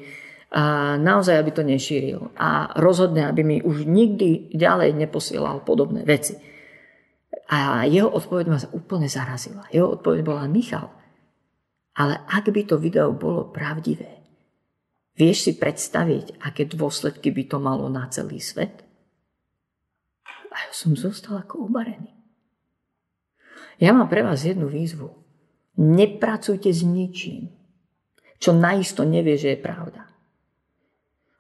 a 0.56 0.96
naozaj, 0.96 1.36
aby 1.36 1.52
to 1.52 1.68
nešíril. 1.68 2.32
A 2.40 2.72
rozhodne, 2.80 3.28
aby 3.28 3.44
mi 3.44 3.58
už 3.60 3.84
nikdy 3.84 4.56
ďalej 4.56 4.96
neposielal 4.96 5.60
podobné 5.68 6.08
veci. 6.08 6.55
A 7.46 7.86
jeho 7.86 8.10
odpoveď 8.10 8.46
ma 8.50 8.58
úplne 8.74 9.06
zarazila. 9.06 9.70
Jeho 9.70 9.94
odpoveď 9.94 10.22
bola 10.26 10.50
Michal. 10.50 10.90
Ale 11.96 12.20
ak 12.26 12.50
by 12.50 12.62
to 12.66 12.76
video 12.82 13.14
bolo 13.14 13.54
pravdivé, 13.54 14.20
vieš 15.16 15.48
si 15.48 15.52
predstaviť, 15.56 16.42
aké 16.44 16.68
dôsledky 16.68 17.32
by 17.32 17.44
to 17.48 17.58
malo 17.62 17.88
na 17.88 18.10
celý 18.12 18.42
svet? 18.42 18.84
A 20.26 20.56
ja 20.56 20.72
som 20.72 20.96
zostal 20.96 21.40
ako 21.40 21.68
ubarený. 21.70 22.16
Ja 23.80 23.92
mám 23.92 24.08
pre 24.08 24.24
vás 24.24 24.48
jednu 24.48 24.72
výzvu. 24.72 25.12
Nepracujte 25.76 26.72
s 26.72 26.82
ničím, 26.88 27.52
čo 28.40 28.56
naisto 28.56 29.04
nevie, 29.04 29.36
že 29.36 29.56
je 29.56 29.60
pravda. 29.60 30.08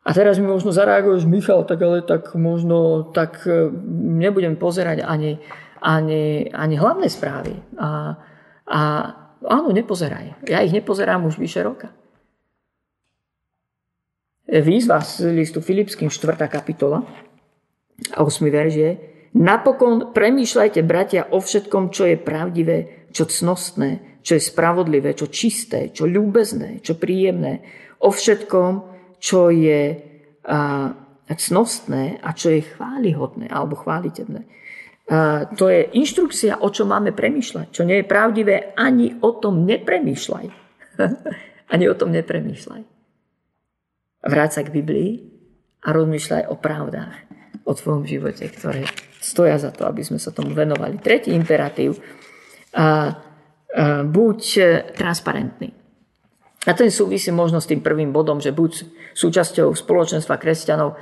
A 0.05 0.13
teraz 0.13 0.37
mi 0.37 0.45
možno 0.45 0.69
zareaguješ, 0.69 1.25
Michal, 1.25 1.65
tak 1.65 1.81
ale 1.81 2.05
tak 2.05 2.35
možno 2.37 3.09
tak 3.09 3.41
e, 3.49 3.73
nebudem 4.21 4.53
pozerať 4.53 5.01
ani 5.01 5.41
ani, 5.85 6.49
ani 6.49 6.75
hlavné 6.75 7.05
správy. 7.05 7.53
A, 7.77 8.17
a 8.65 8.81
áno, 9.45 9.69
nepozeraj. 9.69 10.49
Ja 10.49 10.65
ich 10.65 10.73
nepozerám 10.73 11.29
už 11.29 11.37
vyše 11.37 11.61
roka. 11.61 11.93
Výzva 14.49 15.01
z 15.05 15.29
listu 15.29 15.61
Filipským 15.61 16.09
4. 16.09 16.37
kapitola 16.49 17.05
a 18.13 18.19
8. 18.21 18.45
verž 18.49 18.73
je 18.73 18.91
Napokon 19.35 20.15
premýšľajte, 20.15 20.79
bratia, 20.87 21.27
o 21.27 21.43
všetkom, 21.43 21.91
čo 21.91 22.07
je 22.07 22.15
pravdivé, 22.15 23.11
čo 23.11 23.27
cnostné, 23.27 24.23
čo 24.23 24.39
je 24.39 24.47
spravodlivé, 24.47 25.11
čo 25.11 25.27
čisté, 25.27 25.91
čo 25.91 26.07
ľúbezné, 26.07 26.79
čo 26.79 26.95
príjemné. 26.95 27.59
O 27.99 28.15
všetkom, 28.15 28.73
čo 29.19 29.51
je 29.51 29.99
a, 30.47 30.59
cnostné 31.35 32.23
a 32.23 32.31
čo 32.31 32.47
je 32.55 32.63
chválihodné 32.63 33.51
alebo 33.51 33.75
to 35.53 35.69
je 35.69 35.85
inštrukcia, 36.01 36.65
o 36.65 36.69
čom 36.73 36.89
máme 36.89 37.13
premýšľať. 37.13 37.67
Čo 37.69 37.85
nie 37.85 38.01
je 38.01 38.09
pravdivé, 38.09 38.73
ani 38.73 39.21
o 39.21 39.37
tom 39.37 39.61
nepremýšľaj. 39.69 40.45
ani 41.73 41.85
o 41.85 41.95
tom 41.95 42.09
nepremýšľaj. 42.09 42.81
Vráť 44.25 44.51
sa 44.51 44.61
k 44.65 44.73
Biblii 44.73 45.11
a 45.85 45.93
rozmýšľaj 45.93 46.49
o 46.49 46.55
pravdách 46.57 47.15
o 47.65 47.71
tvojom 47.73 48.09
živote, 48.09 48.49
ktoré 48.49 48.89
stoja 49.21 49.57
za 49.61 49.69
to, 49.69 49.85
aby 49.85 50.01
sme 50.01 50.17
sa 50.17 50.33
tomu 50.33 50.53
venovali. 50.57 50.97
Tretí 50.97 51.33
imperatív. 51.33 52.01
A, 52.73 52.81
a, 52.81 54.05
buď 54.05 54.39
transparentný. 54.97 55.69
A 56.65 56.73
ten 56.73 56.89
súvisí 56.89 57.29
možno 57.29 57.61
s 57.61 57.69
tým 57.69 57.85
prvým 57.85 58.09
bodom, 58.09 58.41
že 58.41 58.49
buď 58.49 58.89
súčasťou 59.13 59.69
spoločenstva 59.69 60.41
kresťanov. 60.41 60.97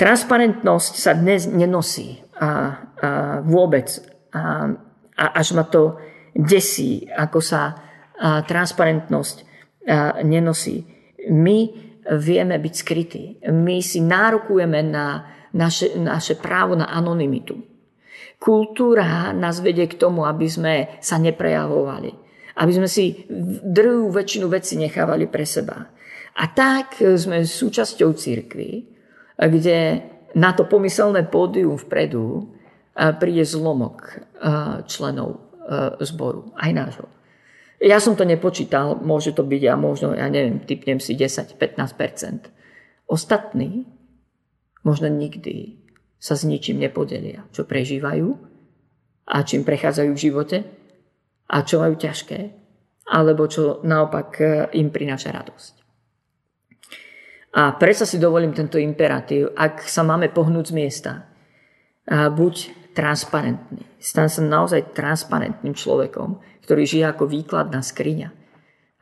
Transparentnosť 0.00 0.92
sa 0.96 1.12
dnes 1.12 1.44
nenosí 1.44 2.24
a, 2.40 2.40
a 2.40 2.50
vôbec. 3.44 4.00
A, 4.32 4.72
a 5.12 5.24
až 5.36 5.52
ma 5.52 5.68
to 5.68 6.00
desí, 6.32 7.04
ako 7.04 7.44
sa 7.44 7.76
a, 8.16 8.40
transparentnosť 8.40 9.36
a, 9.36 9.44
nenosí. 10.24 10.88
My 11.28 11.68
vieme 12.16 12.56
byť 12.56 12.74
skrytí. 12.80 13.44
My 13.52 13.84
si 13.84 14.00
nárokujeme 14.00 14.80
na 14.88 15.36
naše, 15.52 15.92
naše 16.00 16.40
právo 16.40 16.80
na 16.80 16.88
anonymitu. 16.88 17.60
Kultúra 18.40 19.36
nás 19.36 19.60
vedie 19.60 19.84
k 19.84 20.00
tomu, 20.00 20.24
aby 20.24 20.48
sme 20.48 20.74
sa 21.04 21.20
neprejavovali. 21.20 22.10
Aby 22.56 22.72
sme 22.72 22.88
si 22.88 23.28
druhú 23.68 24.08
väčšinu 24.08 24.48
veci 24.48 24.80
nechávali 24.80 25.28
pre 25.28 25.44
seba. 25.44 25.76
A 26.40 26.44
tak 26.48 27.04
sme 27.04 27.44
súčasťou 27.44 28.16
církvy, 28.16 28.99
kde 29.40 30.04
na 30.36 30.52
to 30.52 30.68
pomyselné 30.68 31.24
pódium 31.26 31.80
vpredu 31.80 32.52
príde 33.16 33.48
zlomok 33.48 34.20
členov 34.84 35.40
zboru, 36.04 36.52
aj 36.60 36.70
nášho. 36.76 37.06
Ja 37.80 37.96
som 37.96 38.12
to 38.12 38.28
nepočítal, 38.28 39.00
môže 39.00 39.32
to 39.32 39.40
byť, 39.40 39.62
ja 39.64 39.72
možno, 39.72 40.12
ja 40.12 40.28
neviem, 40.28 40.60
typnem 40.60 41.00
si 41.00 41.16
10-15%. 41.16 42.52
Ostatní 43.08 43.88
možno 44.84 45.08
nikdy 45.08 45.80
sa 46.20 46.36
s 46.36 46.44
ničím 46.44 46.84
nepodelia, 46.84 47.48
čo 47.56 47.64
prežívajú 47.64 48.28
a 49.32 49.36
čím 49.40 49.64
prechádzajú 49.64 50.10
v 50.12 50.22
živote 50.22 50.58
a 51.48 51.56
čo 51.64 51.80
majú 51.80 51.96
ťažké, 51.96 52.40
alebo 53.08 53.48
čo 53.48 53.80
naopak 53.80 54.28
e, 54.38 54.44
im 54.76 54.92
prináša 54.92 55.32
radosť. 55.32 55.79
A 57.50 57.74
predsa 57.74 58.06
si 58.06 58.22
dovolím 58.22 58.54
tento 58.54 58.78
imperatív, 58.78 59.58
ak 59.58 59.82
sa 59.90 60.06
máme 60.06 60.30
pohnúť 60.30 60.70
z 60.70 60.76
miesta, 60.76 61.12
buď 62.10 62.54
transparentný. 62.94 63.82
Stan 63.98 64.30
sa 64.30 64.42
naozaj 64.42 64.94
transparentným 64.94 65.74
človekom, 65.74 66.38
ktorý 66.62 66.82
žije 66.86 67.06
ako 67.10 67.26
výkladná 67.26 67.82
skriňa. 67.82 68.28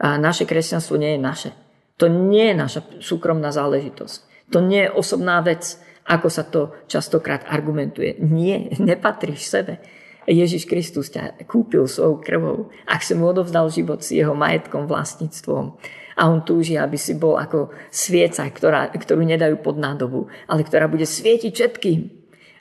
A 0.00 0.16
naše 0.16 0.48
kresťanstvo 0.48 0.96
nie 0.96 1.16
je 1.16 1.20
naše. 1.20 1.50
To 1.98 2.06
nie 2.08 2.52
je 2.52 2.56
naša 2.56 2.80
súkromná 3.02 3.50
záležitosť. 3.50 4.48
To 4.54 4.64
nie 4.64 4.86
je 4.86 4.94
osobná 4.96 5.42
vec, 5.44 5.76
ako 6.08 6.28
sa 6.32 6.46
to 6.46 6.72
častokrát 6.88 7.44
argumentuje. 7.44 8.16
Nie, 8.22 8.72
nepatríš 8.80 9.44
sebe. 9.44 9.82
Ježiš 10.28 10.68
Kristus 10.68 11.08
ťa 11.12 11.40
kúpil 11.48 11.88
svojou 11.88 12.20
krvou. 12.20 12.58
Ak 12.84 13.00
si 13.04 13.12
mu 13.12 13.28
odovzdal 13.28 13.68
život 13.72 14.04
s 14.04 14.12
jeho 14.12 14.32
majetkom, 14.36 14.84
vlastníctvom. 14.88 15.76
A 16.18 16.26
on 16.26 16.42
túži, 16.42 16.74
aby 16.74 16.98
si 16.98 17.14
bol 17.14 17.38
ako 17.38 17.70
svieca, 17.94 18.42
ktorá, 18.50 18.90
ktorú 18.90 19.22
nedajú 19.22 19.62
pod 19.62 19.78
nádobu, 19.78 20.26
ale 20.50 20.66
ktorá 20.66 20.90
bude 20.90 21.06
svietiť 21.06 21.52
všetkým. 21.54 22.00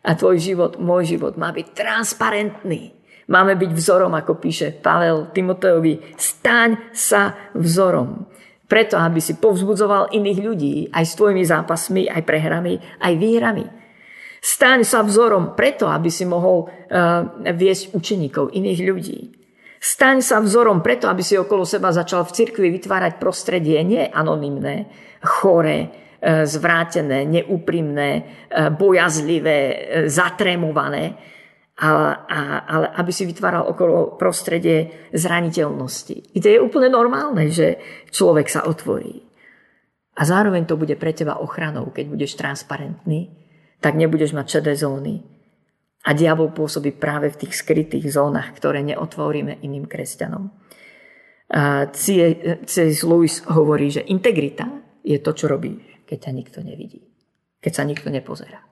A 0.05 0.13
tvoj 0.13 0.37
život, 0.37 0.77
môj 0.77 1.17
život 1.17 1.35
má 1.41 1.49
byť 1.49 1.73
transparentný. 1.73 2.93
Máme 3.27 3.59
byť 3.59 3.71
vzorom, 3.75 4.13
ako 4.15 4.39
píše 4.39 4.71
Pavel 4.77 5.33
Timoteovi. 5.35 6.15
Staň 6.15 6.93
sa 6.95 7.51
vzorom. 7.57 8.29
Preto, 8.67 8.95
aby 8.95 9.19
si 9.19 9.35
povzbudzoval 9.35 10.15
iných 10.15 10.39
ľudí 10.43 10.75
aj 10.93 11.03
s 11.03 11.15
tvojimi 11.17 11.43
zápasmi, 11.43 12.07
aj 12.07 12.23
prehrami, 12.23 12.79
aj 13.03 13.13
výhrami. 13.19 13.65
Staň 14.39 14.85
sa 14.85 15.03
vzorom 15.03 15.57
preto, 15.57 15.89
aby 15.89 16.07
si 16.07 16.23
mohol 16.23 16.67
uh, 16.67 17.51
viesť 17.51 17.91
učeníkov, 17.91 18.53
iných 18.53 18.79
ľudí. 18.85 19.19
Staň 19.87 20.19
sa 20.19 20.43
vzorom 20.43 20.83
preto, 20.83 21.07
aby 21.07 21.23
si 21.23 21.39
okolo 21.39 21.63
seba 21.63 21.95
začal 21.95 22.27
v 22.27 22.35
cirkvi 22.35 22.67
vytvárať 22.75 23.23
prostredie 23.23 23.79
nie 23.87 24.03
anonymné, 24.03 24.91
chore, 25.23 25.87
uh, 25.87 26.43
zvrátené, 26.43 27.23
neúprimné, 27.23 28.11
uh, 28.19 28.67
bojazlivé, 28.67 29.59
zatrémované, 30.11 31.15
ale, 31.77 32.09
ale 32.67 32.85
aby 32.99 33.11
si 33.15 33.23
vytváral 33.23 33.69
okolo 33.69 34.17
prostredie 34.19 35.07
zraniteľnosti. 35.13 36.35
Kde 36.35 36.57
je 36.57 36.63
úplne 36.63 36.89
normálne, 36.89 37.47
že 37.53 37.77
človek 38.09 38.49
sa 38.49 38.65
otvorí. 38.65 39.23
A 40.17 40.25
zároveň 40.25 40.65
to 40.65 40.75
bude 40.75 40.97
pre 40.97 41.13
teba 41.13 41.37
ochranou, 41.37 41.93
keď 41.93 42.05
budeš 42.09 42.33
transparentný, 42.33 43.29
tak 43.77 43.93
nebudeš 43.93 44.33
mať 44.33 44.57
šedé 44.57 44.73
zóny. 44.73 45.36
A 46.07 46.15
diabol 46.15 46.55
pôsobí 46.55 46.95
práve 46.95 47.27
v 47.27 47.43
tých 47.43 47.59
skrytých 47.59 48.07
zónach, 48.07 48.55
ktoré 48.55 48.79
neotvoríme 48.79 49.59
iným 49.59 49.91
kresťanom. 49.91 50.47
C.S. 51.91 52.99
Lewis 53.03 53.43
hovorí, 53.47 53.91
že 53.91 54.07
integrita 54.07 54.67
je 55.03 55.19
to, 55.19 55.31
čo 55.35 55.51
robíš, 55.51 56.07
keď 56.07 56.17
ťa 56.27 56.31
nikto 56.31 56.59
nevidí. 56.63 57.03
Keď 57.59 57.71
sa 57.71 57.83
nikto 57.83 58.07
nepozerá. 58.07 58.67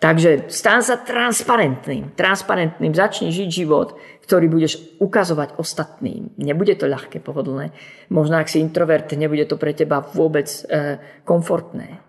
Takže 0.00 0.48
stán 0.48 0.80
sa 0.80 0.96
transparentným. 0.96 2.16
Transparentným. 2.16 2.96
Začni 2.96 3.28
žiť 3.28 3.48
život, 3.52 4.00
ktorý 4.24 4.48
budeš 4.48 4.80
ukazovať 4.96 5.60
ostatným. 5.60 6.32
Nebude 6.40 6.72
to 6.72 6.88
ľahké, 6.88 7.20
pohodlné. 7.20 7.76
Možno 8.08 8.40
ak 8.40 8.48
si 8.48 8.64
introvert, 8.64 9.12
nebude 9.12 9.44
to 9.44 9.60
pre 9.60 9.76
teba 9.76 10.00
vôbec 10.00 10.48
e, 10.48 10.96
komfortné. 11.28 12.00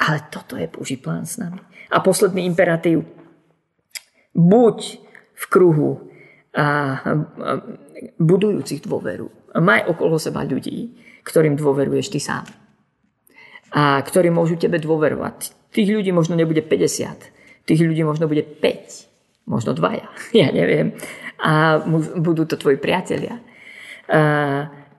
Ale 0.00 0.32
toto 0.32 0.56
je 0.56 0.64
Boží 0.66 0.96
plán 0.96 1.28
s 1.28 1.36
nami. 1.36 1.60
A 1.92 2.00
posledný 2.00 2.48
imperatív. 2.48 3.04
Buď 4.32 4.78
v 5.36 5.44
kruhu 5.50 6.08
a, 6.56 6.96
budujúcich 8.16 8.80
dôveru. 8.80 9.28
Maj 9.60 9.90
okolo 9.90 10.16
seba 10.16 10.46
ľudí, 10.46 10.96
ktorým 11.26 11.58
dôveruješ 11.58 12.06
ty 12.08 12.20
sám. 12.22 12.46
A 13.70 14.00
ktorí 14.02 14.32
môžu 14.32 14.56
tebe 14.56 14.80
dôverovať. 14.80 15.70
Tých 15.70 15.88
ľudí 15.90 16.10
možno 16.10 16.34
nebude 16.34 16.62
50. 16.64 17.66
Tých 17.66 17.80
ľudí 17.80 18.02
možno 18.02 18.26
bude 18.26 18.42
5. 18.42 19.46
Možno 19.46 19.74
dvaja. 19.74 20.08
Ja 20.36 20.50
neviem. 20.50 20.96
A 21.40 21.80
budú 22.20 22.44
to 22.44 22.56
tvoji 22.56 22.76
priatelia. 22.76 23.40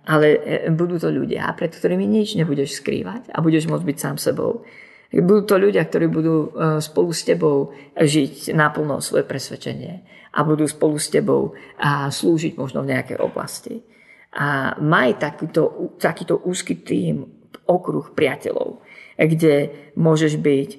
Ale 0.02 0.28
e, 0.42 0.72
budú 0.74 0.98
to 0.98 1.14
ľudia, 1.14 1.52
pred 1.54 1.70
ktorými 1.70 2.08
nič 2.10 2.34
nebudeš 2.34 2.82
skrývať 2.82 3.30
a 3.30 3.38
budeš 3.44 3.70
môcť 3.70 3.86
byť 3.86 3.98
sám 4.00 4.18
sebou. 4.18 4.66
Budú 5.12 5.44
to 5.44 5.60
ľudia, 5.60 5.84
ktorí 5.84 6.08
budú 6.08 6.36
e, 6.48 6.80
spolu 6.80 7.12
s 7.12 7.28
tebou 7.28 7.76
žiť 8.00 8.56
naplno 8.56 9.04
svoje 9.04 9.28
presvedčenie 9.28 10.08
a 10.32 10.40
budú 10.48 10.64
spolu 10.64 10.96
s 10.96 11.12
tebou 11.12 11.52
a 11.76 12.08
slúžiť 12.08 12.56
možno 12.56 12.88
v 12.88 12.96
nejakej 12.96 13.20
oblasti. 13.20 13.84
A 14.32 14.80
maj 14.80 15.20
takýto, 15.20 15.92
takýto 16.00 16.40
úzky 16.40 16.80
tým, 16.80 17.28
okruh 17.68 18.16
priateľov, 18.16 18.80
kde 19.20 19.92
môžeš 20.00 20.40
byť 20.40 20.70
e, 20.72 20.78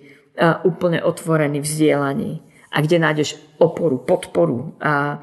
úplne 0.65 1.05
otvorený 1.05 1.61
v 1.61 1.69
vzdielaní 1.69 2.33
a 2.73 2.81
kde 2.81 2.97
nájdeš 3.05 3.37
oporu, 3.61 4.01
podporu 4.01 4.73
a, 4.81 5.21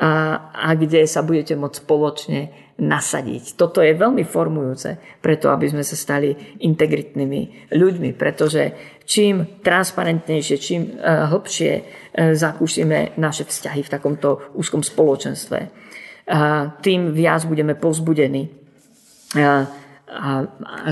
a, 0.00 0.08
a 0.56 0.68
kde 0.72 1.04
sa 1.04 1.20
budete 1.20 1.52
môcť 1.52 1.84
spoločne 1.84 2.40
nasadiť. 2.82 3.54
Toto 3.54 3.78
je 3.78 3.94
veľmi 3.94 4.26
formujúce 4.26 5.22
preto, 5.22 5.54
aby 5.54 5.70
sme 5.70 5.86
sa 5.86 5.94
stali 5.94 6.34
integritnými 6.66 7.70
ľuďmi, 7.70 8.10
pretože 8.18 8.74
čím 9.06 9.62
transparentnejšie, 9.62 10.56
čím 10.58 10.98
uh, 10.98 11.30
hlbšie 11.30 11.72
uh, 11.78 12.34
zakúšime 12.34 13.14
naše 13.22 13.46
vzťahy 13.46 13.86
v 13.86 13.92
takomto 13.92 14.50
úzkom 14.58 14.82
spoločenstve, 14.82 15.58
uh, 15.62 16.74
tým 16.82 17.14
viac 17.14 17.46
budeme 17.46 17.78
povzbudení 17.78 18.62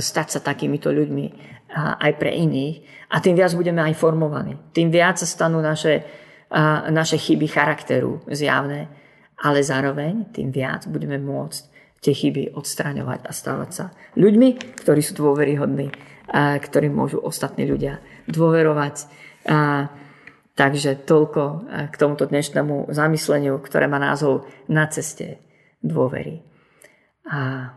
stať 0.00 0.26
sa 0.32 0.40
takýmito 0.40 0.88
ľuďmi 0.88 1.26
aj 1.76 2.12
pre 2.16 2.32
iných 2.32 3.04
a 3.12 3.20
tým 3.20 3.36
viac 3.36 3.52
budeme 3.52 3.84
aj 3.84 3.92
formovaní. 4.00 4.56
Tým 4.72 4.88
viac 4.88 5.20
sa 5.20 5.28
stanú 5.28 5.60
naše, 5.60 6.00
naše 6.88 7.20
chyby 7.20 7.52
charakteru 7.52 8.24
zjavné, 8.32 8.88
ale 9.44 9.60
zároveň 9.60 10.32
tým 10.32 10.48
viac 10.48 10.88
budeme 10.88 11.20
môcť 11.20 11.69
tie 12.00 12.16
chyby 12.16 12.56
odstraňovať 12.56 13.28
a 13.28 13.32
stávať 13.32 13.70
sa 13.70 13.84
ľuďmi, 14.16 14.80
ktorí 14.80 15.00
sú 15.04 15.20
dôveryhodní, 15.20 15.92
a 16.30 16.56
ktorí 16.56 16.88
môžu 16.88 17.20
ostatní 17.20 17.68
ľudia 17.68 18.00
dôverovať. 18.30 18.96
A, 19.50 19.90
takže 20.56 20.96
toľko 21.04 21.68
k 21.90 21.94
tomuto 21.98 22.24
dnešnému 22.30 22.88
zamysleniu, 22.94 23.60
ktoré 23.60 23.90
má 23.90 24.00
názov 24.00 24.48
Na 24.70 24.86
ceste 24.88 25.42
dôvery. 25.82 26.46
A 27.26 27.72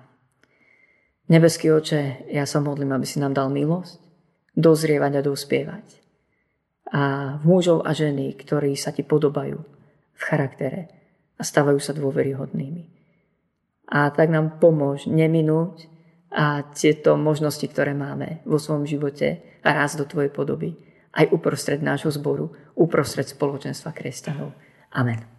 nebeský 1.28 1.74
oče, 1.74 2.30
ja 2.32 2.46
sa 2.46 2.62
modlím, 2.62 2.94
aby 2.94 3.10
si 3.10 3.18
nám 3.18 3.34
dal 3.34 3.50
milosť, 3.50 4.00
dozrievať 4.54 5.12
a 5.20 5.26
dospievať. 5.26 5.86
A 6.94 7.02
mužov 7.42 7.82
a 7.90 7.92
ženy, 7.92 8.38
ktorí 8.38 8.78
sa 8.78 8.94
ti 8.94 9.02
podobajú 9.02 9.58
v 10.14 10.22
charaktere 10.22 10.94
a 11.36 11.42
stávajú 11.42 11.82
sa 11.82 11.98
dôveryhodnými. 11.98 12.93
A 13.90 14.10
tak 14.12 14.32
nám 14.32 14.62
pomôž 14.62 15.10
neminúť 15.10 15.92
a 16.34 16.66
tieto 16.74 17.14
možnosti, 17.20 17.64
ktoré 17.68 17.94
máme 17.94 18.42
vo 18.48 18.58
svojom 18.58 18.90
živote 18.90 19.60
a 19.62 19.70
raz 19.74 19.94
do 19.94 20.08
Tvojej 20.08 20.34
podoby. 20.34 20.78
Aj 21.14 21.30
uprostred 21.30 21.84
nášho 21.86 22.10
zboru, 22.10 22.54
uprostred 22.74 23.30
spoločenstva 23.30 23.94
kresťanov. 23.94 24.56
Amen. 24.98 25.33